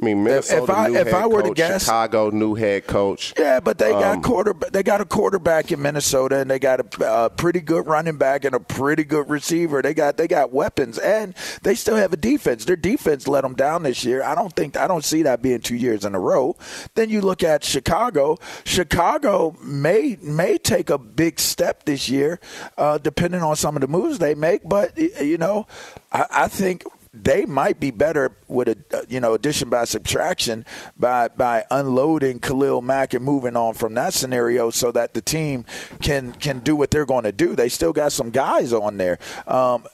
[0.00, 2.30] I mean, If- Minnesota if I- new if head I were to coach, guess- Chicago
[2.30, 3.34] new head coach.
[3.38, 4.54] Yeah, but they Um, got quarter.
[4.72, 8.44] They got a quarterback in Minnesota, and they got a, a pretty good running back
[8.44, 9.82] and a pretty good receiver.
[9.82, 12.64] They got they got weapons, and they still have a defense.
[12.64, 14.22] Their defense let them down this year.
[14.22, 16.56] I don't think I don't see that being two years in a row.
[16.94, 18.38] Then you look at Chicago.
[18.64, 22.40] Chicago may may take a big step this year,
[22.78, 24.62] uh, depending on some of the moves they make.
[24.64, 25.66] But you know,
[26.12, 30.64] I, I think they might be better with a uh, you know addition by subtraction
[30.96, 35.64] by by unloading Khalil Mack and moving on from that scenario so that the team
[36.00, 37.56] can can do what they're going to do.
[37.56, 39.18] They still got some guys on there.
[39.46, 39.86] Um,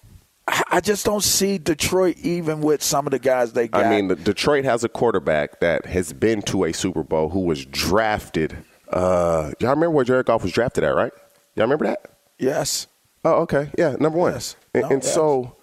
[0.46, 3.86] I I just don't see Detroit even with some of the guys they got.
[3.86, 7.64] I mean, Detroit has a quarterback that has been to a Super Bowl who was
[7.64, 8.56] drafted.
[8.90, 11.12] Uh, y'all remember where Jared Goff was drafted at, right?
[11.54, 12.10] Y'all remember that?
[12.38, 12.88] yes.
[13.24, 13.70] Oh, okay.
[13.76, 14.34] Yeah, number one.
[14.34, 14.54] Yes.
[14.72, 15.12] And, No, and yes.
[15.12, 15.55] so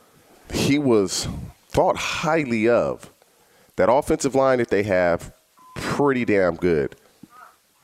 [0.53, 1.27] he was
[1.67, 3.11] thought highly of.
[3.75, 5.33] That offensive line that they have,
[5.75, 6.95] pretty damn good.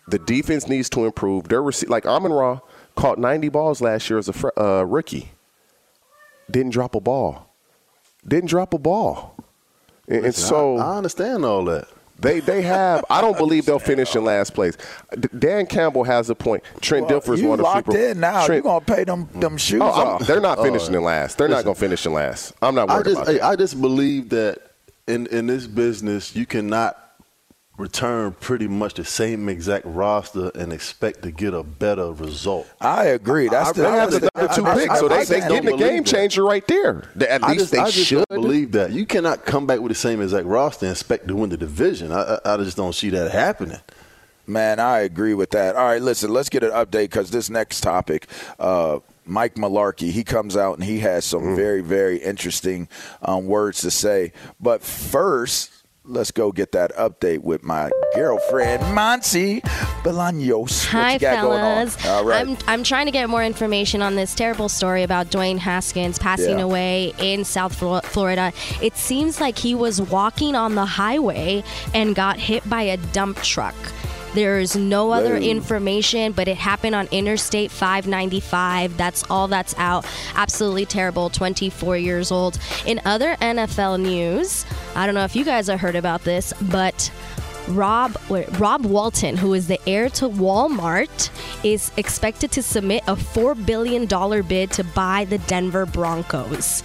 [0.07, 1.47] The defense needs to improve.
[1.49, 2.59] Their rece- like Amon Ra
[2.95, 5.31] caught 90 balls last year as a fr- uh, rookie.
[6.49, 7.53] Didn't drop a ball.
[8.27, 9.35] Didn't drop a ball.
[10.07, 11.87] And, Listen, so I, I understand all that.
[12.21, 13.05] They they have.
[13.09, 14.77] I don't believe they'll finish in last place.
[15.19, 16.63] D- Dan Campbell has a point.
[16.81, 17.97] Trent Well, Dilfer's you won a locked Super.
[17.97, 18.45] in now.
[18.45, 20.27] Trent, You're gonna pay them them shoes Oh, off.
[20.27, 21.37] they're not Oh, finishing in last.
[21.37, 22.53] They're not going to finish in last.
[22.61, 23.43] I'm not I worried just, about hey, that.
[23.45, 24.57] I just believe that
[25.07, 26.97] in in this business, you cannot
[27.79, 32.69] return pretty much the same exact roster and expect to get a better result.
[32.81, 33.47] I agree.
[33.47, 35.23] That's I- the, They have that's the the- number two I- pick, I- so I
[35.23, 36.05] they they getting a game that.
[36.05, 37.03] changer right there.
[37.27, 38.25] At I least just, they I should.
[38.29, 38.91] don't believe that.
[38.91, 42.11] You cannot come back with the same exact roster and expect to win the division.
[42.11, 43.79] I, I, I just don't see that happening.
[44.45, 45.75] Man, I agree with that.
[45.75, 48.27] All right, listen, let's get an update because this next topic,
[48.59, 50.09] uh, Mike Mularkey.
[50.11, 51.55] He comes out and he has some mm.
[51.55, 52.87] very, very interesting
[53.21, 54.33] um, words to say.
[54.59, 55.71] But first,
[56.09, 59.61] let's go get that update with my girlfriend, Monty
[60.01, 60.85] Bolaños.
[60.87, 62.03] Hi, fellas.
[62.07, 62.47] All right.
[62.47, 66.57] I'm, I'm trying to get more information on this terrible story about Dwayne Haskins passing
[66.57, 66.65] yeah.
[66.65, 68.51] away in South Florida.
[68.81, 73.37] It seems like he was walking on the highway and got hit by a dump
[73.37, 73.75] truck.
[74.33, 78.95] There's no other information, but it happened on Interstate 595.
[78.97, 80.05] That's all that's out.
[80.35, 81.29] Absolutely terrible.
[81.29, 82.59] 24 years old.
[82.85, 84.65] In other NFL news,
[84.95, 87.11] I don't know if you guys have heard about this, but
[87.69, 88.17] Rob
[88.59, 91.29] Rob Walton, who is the heir to Walmart,
[91.63, 96.83] is expected to submit a four billion dollar bid to buy the Denver Broncos.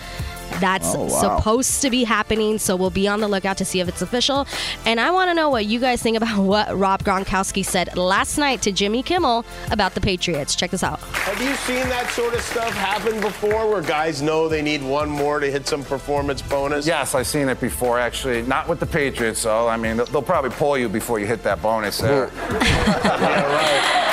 [0.61, 1.38] That's oh, wow.
[1.38, 4.46] supposed to be happening, so we'll be on the lookout to see if it's official.
[4.87, 8.38] And I want to know what you guys think about what Rob Gronkowski said last
[8.38, 10.54] night to Jimmy Kimmel about the Patriots.
[10.54, 11.00] Check this out.
[11.00, 15.09] Have you seen that sort of stuff happen before where guys know they need one
[15.09, 16.87] more to hit some performance bonus?
[16.87, 18.42] Yes, I've seen it before, actually.
[18.42, 19.68] Not with the Patriots, though.
[19.68, 22.30] I mean, they'll probably pull you before you hit that bonus there.
[22.50, 24.03] yeah, right.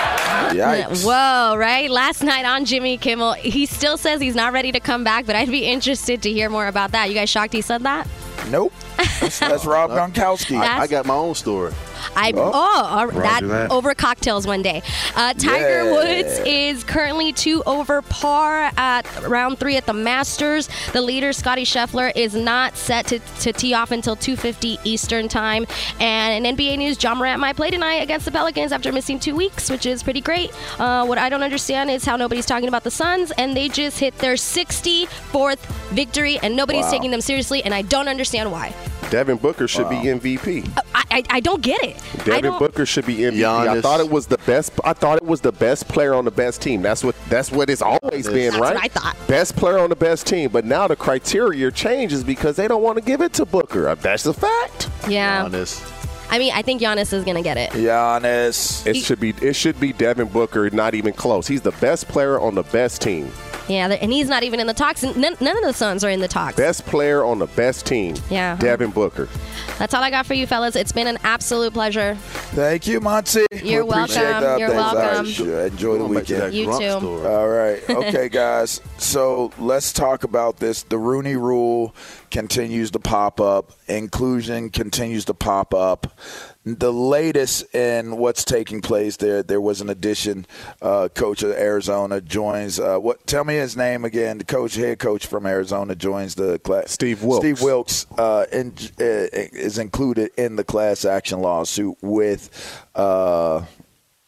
[0.55, 1.05] Yikes.
[1.05, 1.89] Whoa, right?
[1.89, 5.35] Last night on Jimmy Kimmel, he still says he's not ready to come back, but
[5.35, 7.09] I'd be interested to hear more about that.
[7.09, 8.07] You guys shocked he said that?
[8.49, 8.73] Nope.
[8.97, 10.59] That's, that's Rob Gronkowski.
[10.59, 11.73] I, I got my own story.
[12.15, 14.81] I oh, oh that, that, over cocktails one day.
[15.15, 15.91] Uh, Tiger yeah.
[15.91, 20.69] Woods is currently two over par at round three at the Masters.
[20.93, 25.65] The leader Scottie Scheffler is not set to, to tee off until 2:50 Eastern time.
[25.99, 29.35] And in NBA news, Ja Morant might play tonight against the Pelicans after missing two
[29.35, 30.51] weeks, which is pretty great.
[30.79, 33.99] Uh, what I don't understand is how nobody's talking about the Suns, and they just
[33.99, 35.59] hit their 64th
[35.91, 36.91] victory, and nobody's wow.
[36.91, 38.73] taking them seriously, and I don't understand why.
[39.09, 40.01] Devin Booker should wow.
[40.01, 40.69] be MVP.
[40.95, 41.90] I, I, I, don't get it.
[42.23, 43.37] Devin Booker should be MVP.
[43.37, 43.77] Giannis.
[43.77, 44.73] I thought it was the best.
[44.83, 46.81] I thought it was the best player on the best team.
[46.81, 48.51] That's what that's what it's always Giannis.
[48.51, 48.77] been, right?
[48.77, 49.15] I thought.
[49.27, 50.49] Best player on the best team.
[50.51, 53.93] But now the criteria changes because they don't want to give it to Booker.
[53.95, 54.89] That's a fact.
[55.07, 55.45] Yeah.
[55.45, 55.99] Giannis.
[56.31, 57.71] I mean, I think Giannis is gonna get it.
[57.71, 58.87] Giannis.
[58.87, 59.31] It he, should be.
[59.41, 60.69] It should be Devin Booker.
[60.69, 61.45] Not even close.
[61.47, 63.31] He's the best player on the best team.
[63.67, 65.03] Yeah, and he's not even in the talks.
[65.03, 66.55] None, none of the Suns are in the talks.
[66.57, 68.15] Best player on the best team.
[68.29, 68.55] Yeah.
[68.57, 69.29] Devin Booker.
[69.77, 70.75] That's all I got for you, fellas.
[70.75, 72.15] It's been an absolute pleasure.
[72.53, 73.45] Thank you, Monty.
[73.63, 74.59] You're welcome.
[74.59, 75.25] You're welcome.
[75.47, 76.53] Right, enjoy the weekend.
[76.53, 76.97] You too.
[76.99, 77.27] Story.
[77.27, 77.81] All right.
[78.01, 78.81] Okay, guys.
[78.97, 80.83] So let's talk about this.
[80.83, 81.95] The Rooney Rule
[82.31, 83.71] continues to pop up.
[83.87, 86.19] Inclusion continues to pop up
[86.63, 90.45] the latest in what's taking place there, there was an addition.
[90.81, 92.79] Uh, coach of Arizona joins.
[92.79, 93.25] Uh, what?
[93.25, 94.37] Tell me his name again.
[94.37, 96.91] The coach, head coach from Arizona, joins the class.
[96.91, 97.45] Steve Wilks.
[97.45, 102.85] Steve Wilks uh, in, uh, is included in the class action lawsuit with.
[102.93, 103.65] Uh,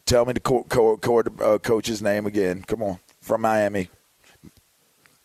[0.06, 2.62] tell me the co- co- co- uh, coach's name again.
[2.66, 3.90] Come on, from Miami.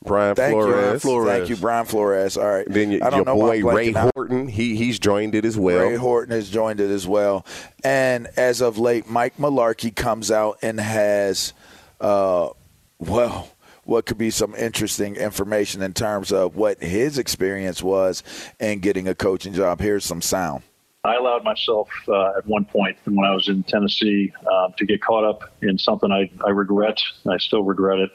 [0.03, 1.03] Brian Thank Flores.
[1.03, 2.37] You, Thank you, Brian Flores.
[2.37, 2.65] All right.
[2.67, 5.79] Then your, your boy Ray Horton, he he's joined it as well.
[5.85, 7.45] Ray Horton has joined it as well.
[7.83, 11.53] And as of late, Mike Mularkey comes out and has,
[11.99, 12.49] uh,
[12.97, 13.49] well,
[13.83, 18.23] what could be some interesting information in terms of what his experience was
[18.59, 19.81] in getting a coaching job.
[19.81, 20.63] Here's some sound.
[21.03, 25.01] I allowed myself uh, at one point when I was in Tennessee uh, to get
[25.01, 27.01] caught up in something I, I regret.
[27.27, 28.11] I still regret it.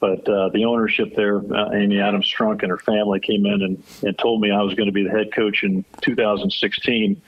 [0.00, 3.82] But uh, the ownership there, uh, Amy Adams Strunk and her family came in and,
[4.02, 7.20] and told me I was going to be the head coach in 2016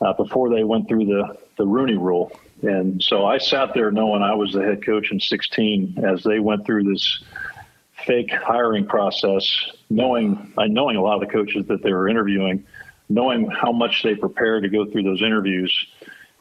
[0.00, 2.32] uh, before they went through the, the Rooney rule.
[2.62, 6.40] And so I sat there knowing I was the head coach in 16 as they
[6.40, 7.22] went through this
[8.06, 9.46] fake hiring process,
[9.90, 12.64] knowing, uh, knowing a lot of the coaches that they were interviewing,
[13.10, 15.86] knowing how much they prepared to go through those interviews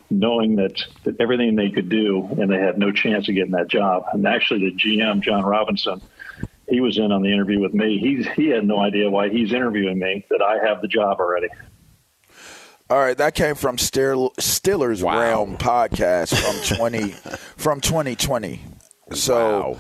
[0.10, 3.68] knowing that, that everything they could do and they had no chance of getting that
[3.68, 4.04] job.
[4.14, 6.02] And actually, the GM, Jon Robinson,
[6.68, 8.00] he was in on the interview with me.
[8.00, 11.48] He's, he had no idea why he's interviewing me, that I have the job already.
[12.90, 15.20] All right, that came from Still, Steelers wow.
[15.20, 17.10] Realm podcast from twenty
[17.56, 18.62] from twenty twenty.
[19.14, 19.78] So wow.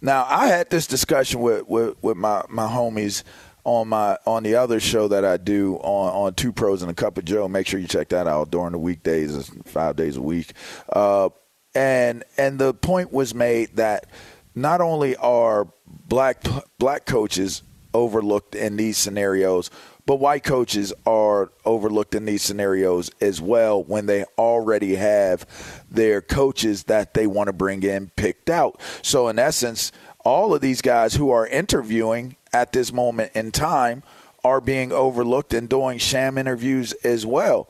[0.00, 3.22] now I had this discussion with, with, with my, my homies
[3.64, 6.94] on my on the other show that I do on on Two Pros and a
[6.94, 7.48] Cup of Joe.
[7.48, 10.52] Make sure you check that out during the weekdays, five days a week.
[10.92, 11.30] Uh,
[11.74, 14.06] and and the point was made that
[14.54, 16.42] not only are black
[16.78, 17.62] black coaches
[17.92, 19.70] overlooked in these scenarios,
[20.06, 25.46] but white coaches are overlooked in these scenarios as well when they already have
[25.90, 28.80] their coaches that they want to bring in picked out.
[29.02, 29.92] So in essence,
[30.24, 34.02] all of these guys who are interviewing at this moment in time
[34.44, 37.68] are being overlooked and doing sham interviews as well.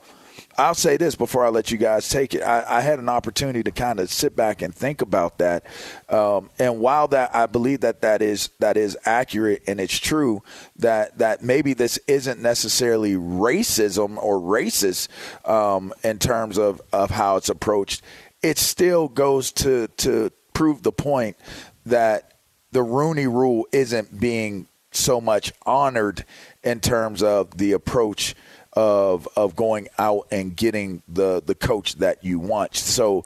[0.57, 2.41] I'll say this before I let you guys take it.
[2.41, 5.65] I, I had an opportunity to kind of sit back and think about that,
[6.09, 10.43] um, and while that I believe that that is that is accurate and it's true
[10.77, 15.07] that that maybe this isn't necessarily racism or racist
[15.47, 18.01] um, in terms of of how it's approached.
[18.41, 21.37] It still goes to to prove the point
[21.85, 22.40] that
[22.71, 26.25] the Rooney Rule isn't being so much honored
[26.63, 28.35] in terms of the approach
[28.73, 32.75] of of going out and getting the the coach that you want.
[32.75, 33.25] So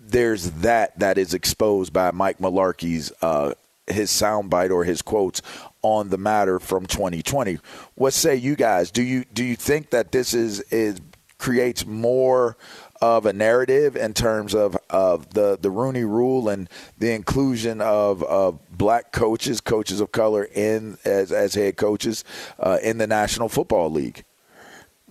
[0.00, 3.52] there's that that is exposed by Mike Mularkey's uh,
[3.86, 5.42] his soundbite or his quotes
[5.82, 7.58] on the matter from 2020.
[7.94, 8.90] What say you guys?
[8.90, 11.00] Do you do you think that this is is
[11.38, 12.56] creates more
[13.00, 16.68] of a narrative in terms of, of the, the Rooney Rule and
[16.98, 22.24] the inclusion of, of black coaches, coaches of color in as as head coaches
[22.58, 24.24] uh, in the National Football League?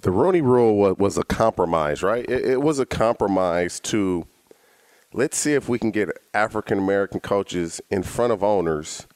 [0.02, 2.24] the Rooney Rule was, was a compromise, right?
[2.30, 4.28] It, it, was a compromise to
[5.14, 9.08] let's see if we can get African American coaches in front of owners,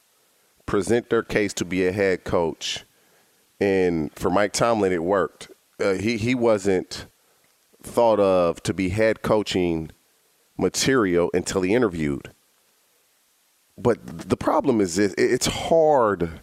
[0.66, 2.84] present their case to be a head coach,
[3.60, 5.50] and for Mike Tomlin, it worked.
[5.82, 7.06] Uh, he he wasn't
[7.82, 9.90] thought of to be head coaching
[10.56, 12.32] material until he interviewed.
[13.76, 16.40] But the problem is it's hard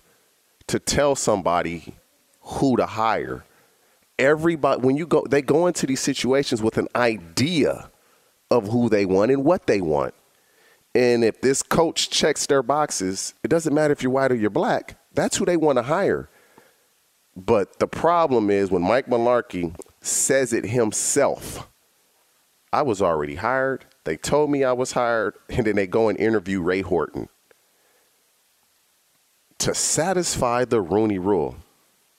[0.68, 1.96] to tell somebody
[2.42, 3.46] who to hire
[4.18, 7.90] everybody when you go they go into these situations with an idea
[8.52, 10.14] of who they want and what they want.
[10.96, 14.50] And if this coach checks their boxes, it doesn't matter if you're white or you're
[14.50, 14.98] black.
[15.14, 16.30] That's who they want to hire.
[17.36, 21.68] But the problem is when Mike Mularkey says it himself,
[22.72, 23.86] I was already hired.
[24.04, 27.30] They told me I was hired, and then they go and interview Ray Horton
[29.60, 31.58] to satisfy the Rooney rule.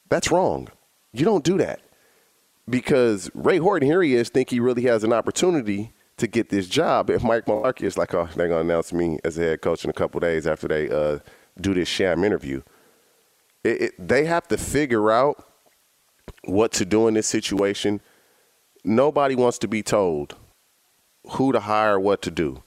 [0.08, 0.68] That's wrong.
[1.12, 1.80] You don't do that
[2.68, 6.68] because Ray Horton here he is think he really has an opportunity to get this
[6.68, 7.11] job.
[7.11, 9.90] If Mike Mularkey is like, oh, they're gonna announce me as a head coach in
[9.90, 11.18] a couple days after they uh,
[11.61, 12.62] do this sham interview,
[13.64, 15.44] it, it, they have to figure out
[16.44, 18.00] what to do in this situation.
[18.84, 20.36] Nobody wants to be told
[21.32, 22.62] who to hire, what to do,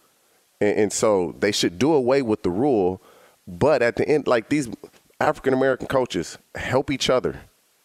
[0.62, 3.02] and, and so they should do away with the rule.
[3.48, 4.70] But at the end, like these
[5.20, 7.42] African American coaches, help each other,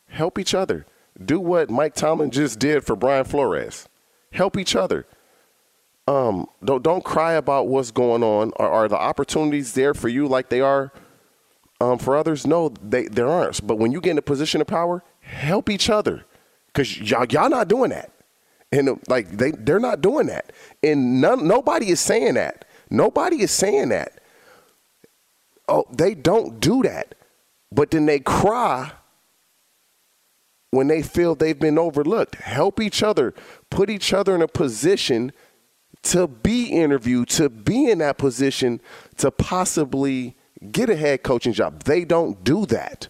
[0.09, 0.87] help each other
[1.23, 3.89] do what Mike Tomlin just did for Brian Flores.
[4.33, 5.07] Help each other.
[6.07, 8.53] Um, don't don't cry about what's going on.
[8.57, 10.93] Are, are the opportunities there for you like they are
[11.81, 12.47] um, for others?
[12.47, 13.67] No, they there aren't.
[13.67, 16.25] But when you get in a position of power, help each other,
[16.69, 18.13] because y'all y'all not doing that,
[18.73, 20.53] and uh, like they they're not doing that,
[20.83, 22.65] and none nobody is saying that.
[22.91, 24.21] Nobody is saying that.
[25.69, 27.15] Oh, they don't do that,
[27.71, 28.93] but then they cry
[30.71, 32.37] when they feel they've been overlooked.
[32.37, 33.35] Help each other,
[33.71, 35.33] put each other in a position
[36.03, 38.81] to be interviewed, to be in that position
[39.17, 40.37] to possibly
[40.71, 41.85] get a head coaching job.
[41.85, 43.09] They don't do that.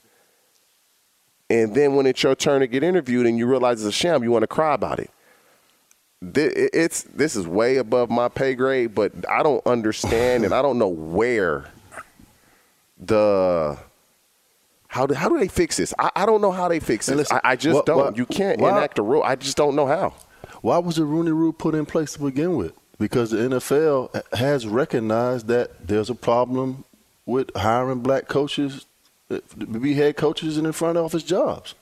[1.50, 4.22] And then when it's your turn to get interviewed and you realize it's a sham,
[4.22, 5.10] you want to cry about it.
[6.20, 10.78] It's this is way above my pay grade, but I don't understand and I don't
[10.78, 11.70] know where
[12.98, 13.78] the
[14.88, 15.94] how do, how do they fix this?
[15.98, 17.16] I, I don't know how they fix this.
[17.16, 17.98] Listen, I, I, just what, don't.
[17.98, 19.22] What, you can't why, enact a rule.
[19.22, 20.14] I just don't know how.
[20.62, 22.72] Why was the Rooney Rule put in place to begin with?
[22.98, 26.84] Because the NFL has recognized that there's a problem
[27.28, 28.86] with hiring black coaches
[29.28, 31.74] to be head coaches and in front office jobs.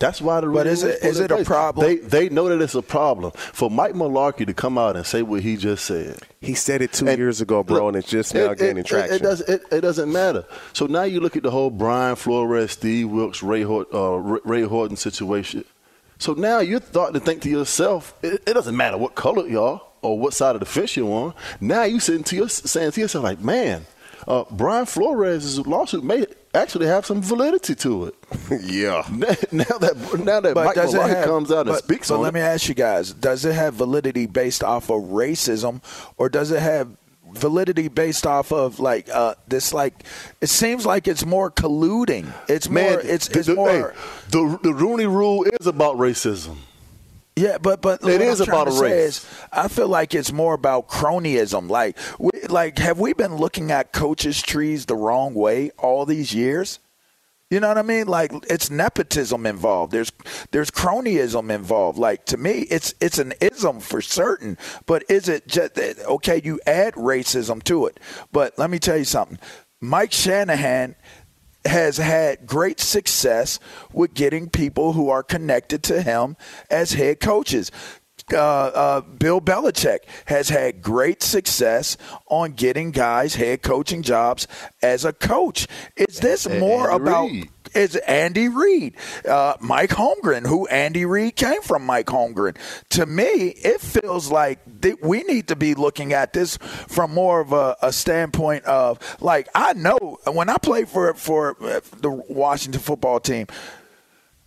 [0.00, 1.86] That's why the but is it is it a problem?
[1.86, 5.22] They they know that it's a problem for Mike Mularkey to come out and say
[5.22, 6.18] what he just said.
[6.40, 8.78] He said it two and years ago, bro, look, and it's just now it, gaining
[8.78, 9.16] it, traction.
[9.16, 10.44] It, does, it, it, doesn't matter.
[10.72, 14.62] So now you look at the whole Brian Flores, Steve Wilks, Ray, Hort, uh, Ray
[14.62, 15.64] Horton situation.
[16.18, 20.16] So now you're starting to think to yourself, it, doesn't matter what color y'all or
[20.16, 21.34] what side of the fence you're on.
[21.60, 23.84] Now you sitting to your, saying to yourself like, man,
[24.28, 28.14] uh, Brian Flores' lawsuit may actually have some validity to it.
[28.62, 29.02] yeah.
[29.50, 32.34] Now that now that but Mike Mularkey have, comes out and speaks but on let
[32.34, 35.82] me ask you guys: Does it have validity based off of racism,
[36.18, 36.88] or does it have
[37.32, 40.04] validity based off of like uh, this like
[40.40, 44.00] it seems like it's more colluding it's Man, more it's, it's the, more hey,
[44.30, 46.56] the, the rooney rule is about racism
[47.38, 49.18] yeah, but but it is about a race.
[49.18, 51.68] Is, I feel like it's more about cronyism.
[51.68, 56.34] Like, we, like have we been looking at coaches' trees the wrong way all these
[56.34, 56.80] years?
[57.50, 58.06] You know what I mean?
[58.06, 59.92] Like it's nepotism involved.
[59.92, 60.12] There's
[60.50, 61.98] there's cronyism involved.
[61.98, 64.58] Like to me, it's it's an ism for certain.
[64.84, 66.42] But is it just okay?
[66.44, 68.00] You add racism to it.
[68.32, 69.38] But let me tell you something.
[69.80, 70.96] Mike Shanahan
[71.64, 73.58] has had great success
[73.92, 76.36] with getting people who are connected to him
[76.70, 77.70] as head coaches.
[78.32, 81.96] Uh, uh, Bill Belichick has had great success
[82.26, 84.46] on getting guys head coaching jobs
[84.82, 85.66] as a coach.
[85.96, 87.30] Is this more Andy about?
[87.30, 87.50] Reid.
[87.74, 88.94] Is Andy Reid,
[89.26, 91.84] uh, Mike Holmgren, who Andy Reid came from?
[91.84, 92.56] Mike Holmgren.
[92.90, 97.40] To me, it feels like that we need to be looking at this from more
[97.40, 102.10] of a, a standpoint of like I know when I played for for uh, the
[102.10, 103.46] Washington football team,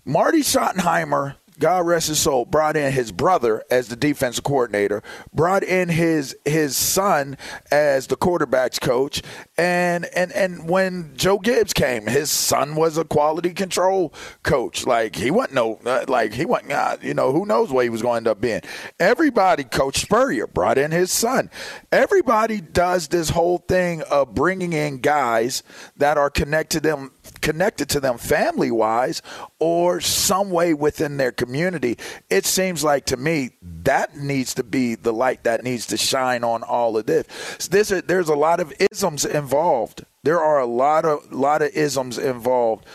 [0.06, 5.64] Marty Schottenheimer, God rest his soul, brought in his brother as the defensive coordinator, brought
[5.64, 7.38] in his his son
[7.72, 9.22] as the quarterbacks coach,
[9.58, 14.86] and and and when Joe Gibbs came, his son was a quality control coach.
[14.86, 17.90] Like he wasn't no uh, like he wasn't uh, you know who knows what he
[17.90, 18.62] was going to end up being.
[19.00, 21.50] Everybody, Coach Spurrier brought in his son.
[21.92, 25.64] Everybody does this whole thing of bringing in guys
[25.98, 29.22] that are connected them connected to them family wise
[29.60, 31.98] or some way within their community.
[32.30, 33.52] It seems like to me
[33.84, 37.68] that needs to be the light that needs to shine on all of this.
[37.68, 40.06] This there's a lot of isms involved.
[40.24, 42.86] There are a lot of lot of isms involved.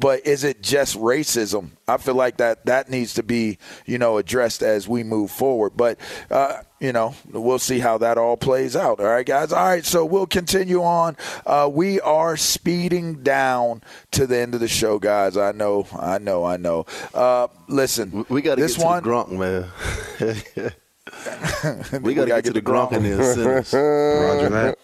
[0.00, 1.70] But is it just racism?
[1.86, 5.72] I feel like that that needs to be, you know, addressed as we move forward.
[5.76, 5.98] But
[6.30, 8.98] uh, you know, we'll see how that all plays out.
[9.00, 9.52] All right, guys.
[9.52, 11.16] All right, so we'll continue on.
[11.44, 13.82] Uh, we are speeding down
[14.12, 15.36] to the end of the show, guys.
[15.36, 16.86] I know, I know, I know.
[17.12, 19.02] Uh, listen, We got to get this to one.
[19.02, 20.72] the Gronk, man.
[22.02, 23.72] we got to gotta get to the Gronk and the incentives.
[23.74, 24.78] Roger that.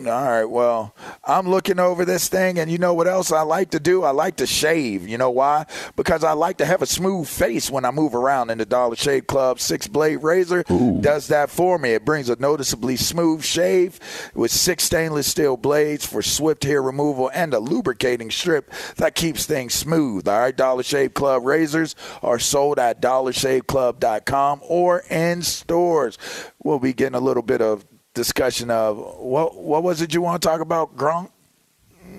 [0.00, 0.44] All right.
[0.44, 0.94] Well,
[1.24, 4.04] I'm looking over this thing, and you know what else I like to do?
[4.04, 5.08] I like to shave.
[5.08, 5.66] You know why?
[5.96, 8.50] Because I like to have a smooth face when I move around.
[8.50, 10.64] And the Dollar Shave Club six blade razor
[11.00, 11.90] does that for me.
[11.90, 13.98] It brings a noticeably smooth shave
[14.34, 19.46] with six stainless steel blades for swift hair removal and a lubricating strip that keeps
[19.46, 20.28] things smooth.
[20.28, 20.56] All right.
[20.56, 26.18] Dollar Shave Club razors are sold at dollarshaveclub.com or in stores.
[26.62, 27.84] We'll be getting a little bit of
[28.16, 31.30] discussion of what what was it you want to talk about, Gronk?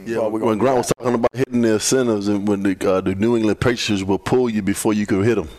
[0.05, 3.15] Yeah, Well, when Gronk was talking about hitting the incentives and when the, uh, the
[3.15, 5.49] New England Patriots will pull you before you can hit them.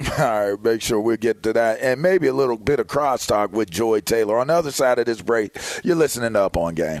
[0.18, 3.50] All right, make sure we get to that, and maybe a little bit of crosstalk
[3.50, 5.56] with Joy Taylor on the other side of this break.
[5.84, 7.00] You're listening to Up on Game.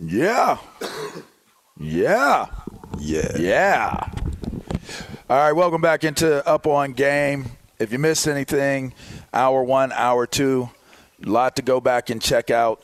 [0.00, 0.58] Yeah.
[1.78, 2.46] Yeah.
[2.98, 3.36] Yeah.
[3.36, 4.10] Yeah.
[5.28, 7.46] All right, welcome back into Up on Game.
[7.78, 8.94] If you missed anything,
[9.32, 10.70] hour one, hour two,
[11.24, 12.82] a lot to go back and check out.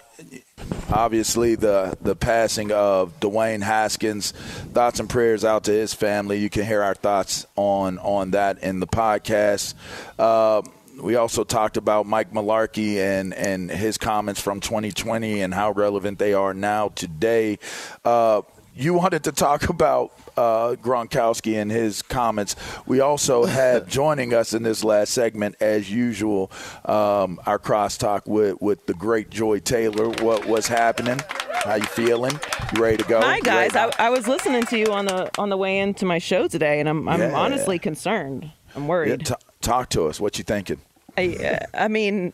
[0.90, 4.32] Obviously, the the passing of Dwayne Haskins.
[4.32, 6.38] Thoughts and prayers out to his family.
[6.38, 9.74] You can hear our thoughts on on that in the podcast.
[10.18, 10.62] Uh,
[11.00, 16.18] we also talked about Mike Mularkey and, and his comments from 2020 and how relevant
[16.18, 17.58] they are now today.
[18.04, 18.42] Uh,
[18.74, 22.56] you wanted to talk about uh, Gronkowski and his comments.
[22.86, 26.50] We also have joining us in this last segment, as usual,
[26.84, 30.08] um, our crosstalk with, with the great Joy Taylor.
[30.22, 31.20] What was happening?
[31.64, 32.38] How you feeling?
[32.74, 33.20] You ready to go?
[33.20, 33.74] Hi guys.
[33.74, 36.78] I, I, was listening to you on the on the way into my show today,
[36.78, 37.32] and I'm I'm yeah.
[37.34, 38.52] honestly concerned.
[38.76, 39.28] I'm worried.
[39.28, 40.20] Yeah, t- talk to us.
[40.20, 40.80] What you thinking?
[41.18, 42.32] I, uh, I mean,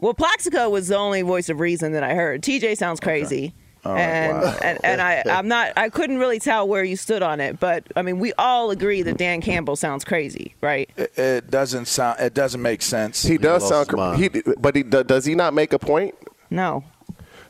[0.00, 2.42] well, Plaxico was the only voice of reason that I heard.
[2.42, 3.54] TJ sounds crazy.
[3.84, 3.94] Okay.
[3.94, 4.58] Right, and, wow.
[4.62, 7.84] and and I I'm not I couldn't really tell where you stood on it, but
[7.96, 10.88] I mean we all agree that Dan Campbell sounds crazy, right?
[10.96, 13.24] It, it doesn't sound it doesn't make sense.
[13.24, 16.14] He does sound he but he does he not make a point?
[16.48, 16.84] No.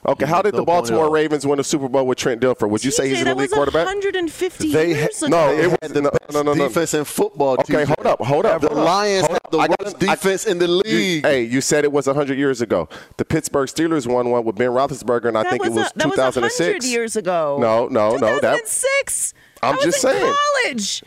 [0.05, 2.69] Okay, how did the Baltimore Ravens win a Super Bowl with Trent Dilfer?
[2.69, 3.87] Would you say he's an elite quarterback?
[3.87, 5.31] 150 they years ago.
[5.31, 6.69] No, it was the no, no, no, no.
[6.69, 7.53] defense in football.
[7.61, 8.63] Okay, hold up, hold up.
[8.63, 11.25] The Lions have the worst defense in the league.
[11.25, 12.89] You, hey, you said it was 100 years ago.
[13.17, 15.99] The Pittsburgh Steelers won one with Ben Roethlisberger, and I that think it was a,
[16.01, 16.17] 2006.
[16.17, 17.59] That was 100 years ago.
[17.61, 18.35] No, no, no.
[18.41, 19.33] 2006.
[19.33, 20.35] That, I'm I was just in saying.
[20.65, 21.03] College.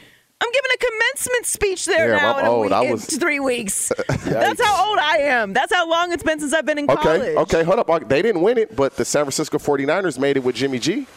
[0.46, 2.66] I'm giving a commencement speech there yeah, now I'm in, old.
[2.66, 3.92] Week, I was, in three weeks.
[4.08, 5.54] That's how old I am.
[5.54, 7.38] That's how long it's been since I've been in okay, college.
[7.38, 8.10] Okay, hold up.
[8.10, 11.08] They didn't win it, but the San Francisco 49ers made it with Jimmy G.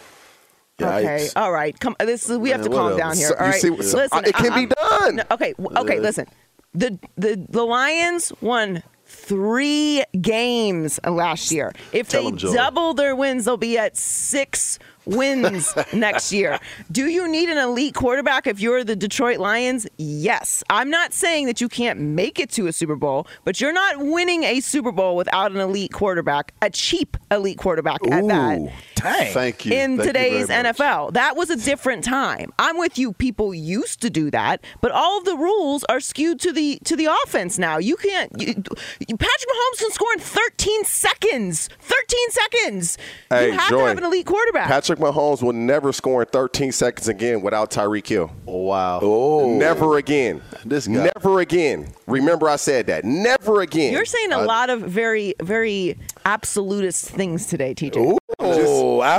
[0.81, 1.79] Okay, all right.
[1.79, 3.35] Come, this is, we Man, have to calm down here.
[3.39, 4.25] All right, see, listen.
[4.25, 4.99] it can be uh-uh.
[4.99, 5.17] done.
[5.17, 5.99] No, okay, okay.
[5.99, 6.03] Uh.
[6.03, 6.27] Listen,
[6.73, 11.73] the the the Lions won three games last year.
[11.93, 14.79] If Tell they double their wins, they'll be at six
[15.09, 16.59] wins next year.
[16.93, 19.87] Do you need an elite quarterback if you're the Detroit Lions?
[19.97, 20.63] Yes.
[20.71, 23.99] I'm not saying that you can't make it to a Super Bowl, but you're not
[23.99, 28.73] winning a Super Bowl without an elite quarterback, a cheap elite quarterback at that.
[28.99, 29.33] Dang.
[29.33, 29.73] Thank you.
[29.73, 30.77] In Thank today's very much.
[30.77, 32.53] NFL, that was a different time.
[32.59, 33.13] I'm with you.
[33.13, 36.97] People used to do that, but all of the rules are skewed to the to
[36.97, 37.79] the offense now.
[37.79, 38.33] You can't.
[38.41, 41.69] You, you- Patrick Mahomes can score in 13 seconds.
[41.81, 42.99] 13 seconds.
[43.31, 44.69] Hey, you have Joy, to have an elite quarterback.
[44.69, 48.31] Patrick Mahomes will never score in 13 seconds again without Tyreek Hill.
[48.47, 49.01] Oh, wow.
[49.03, 50.41] Oh, Never again.
[50.65, 51.11] This guy.
[51.15, 51.89] Never again.
[52.07, 53.05] Remember, I said that.
[53.05, 53.93] Never again.
[53.93, 58.19] You're saying a uh, lot of very, very absolutist things today, TJ.
[58.51, 58.59] Oh,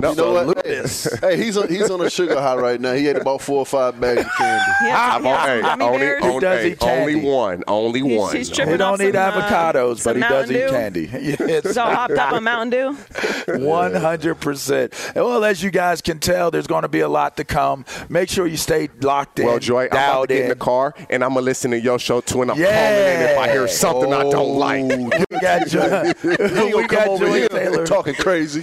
[0.10, 0.68] You know what?
[0.68, 1.20] absolutely.
[1.30, 2.94] Hey, he's on, he's on a sugar high right now.
[2.94, 4.66] He ate about four or five bags of candy.
[4.90, 6.24] Yeah, I'm on- hey, only, bears.
[6.24, 7.14] only, Does hey, eat candy.
[7.16, 7.64] only one.
[7.68, 8.36] Only He's- one.
[8.36, 10.70] he's tripping He don't off eat some, uh, avocados, some but he does Mountain eat
[10.70, 11.10] candy.
[11.50, 11.64] Yes.
[11.64, 12.98] He's all hopped up on Mountain Dew.
[13.66, 14.94] One hundred percent.
[15.16, 17.84] Well, as you guys can tell, there's going to be a lot to come.
[18.08, 19.46] Make sure you stay locked in.
[19.46, 20.50] Well, Joy, I'm about to get in in.
[20.50, 22.66] the car and I'm gonna listen to your show too, and I'm Yeah.
[22.68, 24.86] calling in if I hear something I don't Oh, like.
[25.30, 27.86] we got Joy, we got Joy Taylor.
[27.86, 28.62] talking crazy.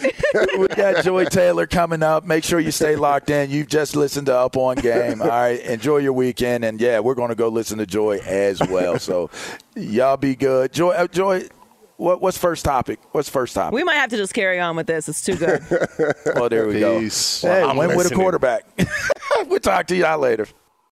[0.58, 2.24] We got Joy Taylor coming up.
[2.24, 3.50] Make sure you stay locked in.
[3.50, 5.20] You've just listened to Up on Game.
[5.22, 8.60] All right, enjoy your weekend, and yeah, we're going to go listen to Joy as
[8.68, 8.98] well.
[8.98, 9.30] So,
[9.74, 10.72] y'all be good.
[10.72, 11.48] Joy, uh, Joy,
[11.96, 13.00] what, what's first topic?
[13.12, 13.74] What's first topic?
[13.74, 15.08] We might have to just carry on with this.
[15.08, 15.62] It's too good.
[16.34, 17.42] well, there we Peace.
[17.42, 17.48] go.
[17.48, 18.64] Hey, I'm win with a quarterback.
[19.46, 20.46] we'll talk to y'all later.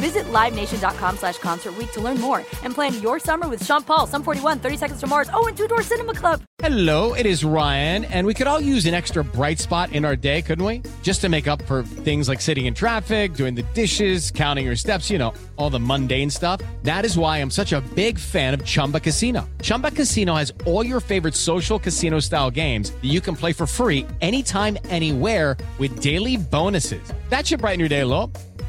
[0.00, 4.22] Visit LiveNation.com slash Concert to learn more and plan your summer with Sean Paul, Sum
[4.22, 6.40] 41, 30 Seconds to Mars, oh, and Two Door Cinema Club.
[6.62, 10.16] Hello, it is Ryan, and we could all use an extra bright spot in our
[10.16, 10.82] day, couldn't we?
[11.02, 14.76] Just to make up for things like sitting in traffic, doing the dishes, counting your
[14.76, 16.60] steps, you know, all the mundane stuff.
[16.82, 19.48] That is why I'm such a big fan of Chumba Casino.
[19.62, 23.66] Chumba Casino has all your favorite social casino style games that you can play for
[23.66, 27.02] free anytime, anywhere with daily bonuses.
[27.30, 28.30] That should brighten your day a little.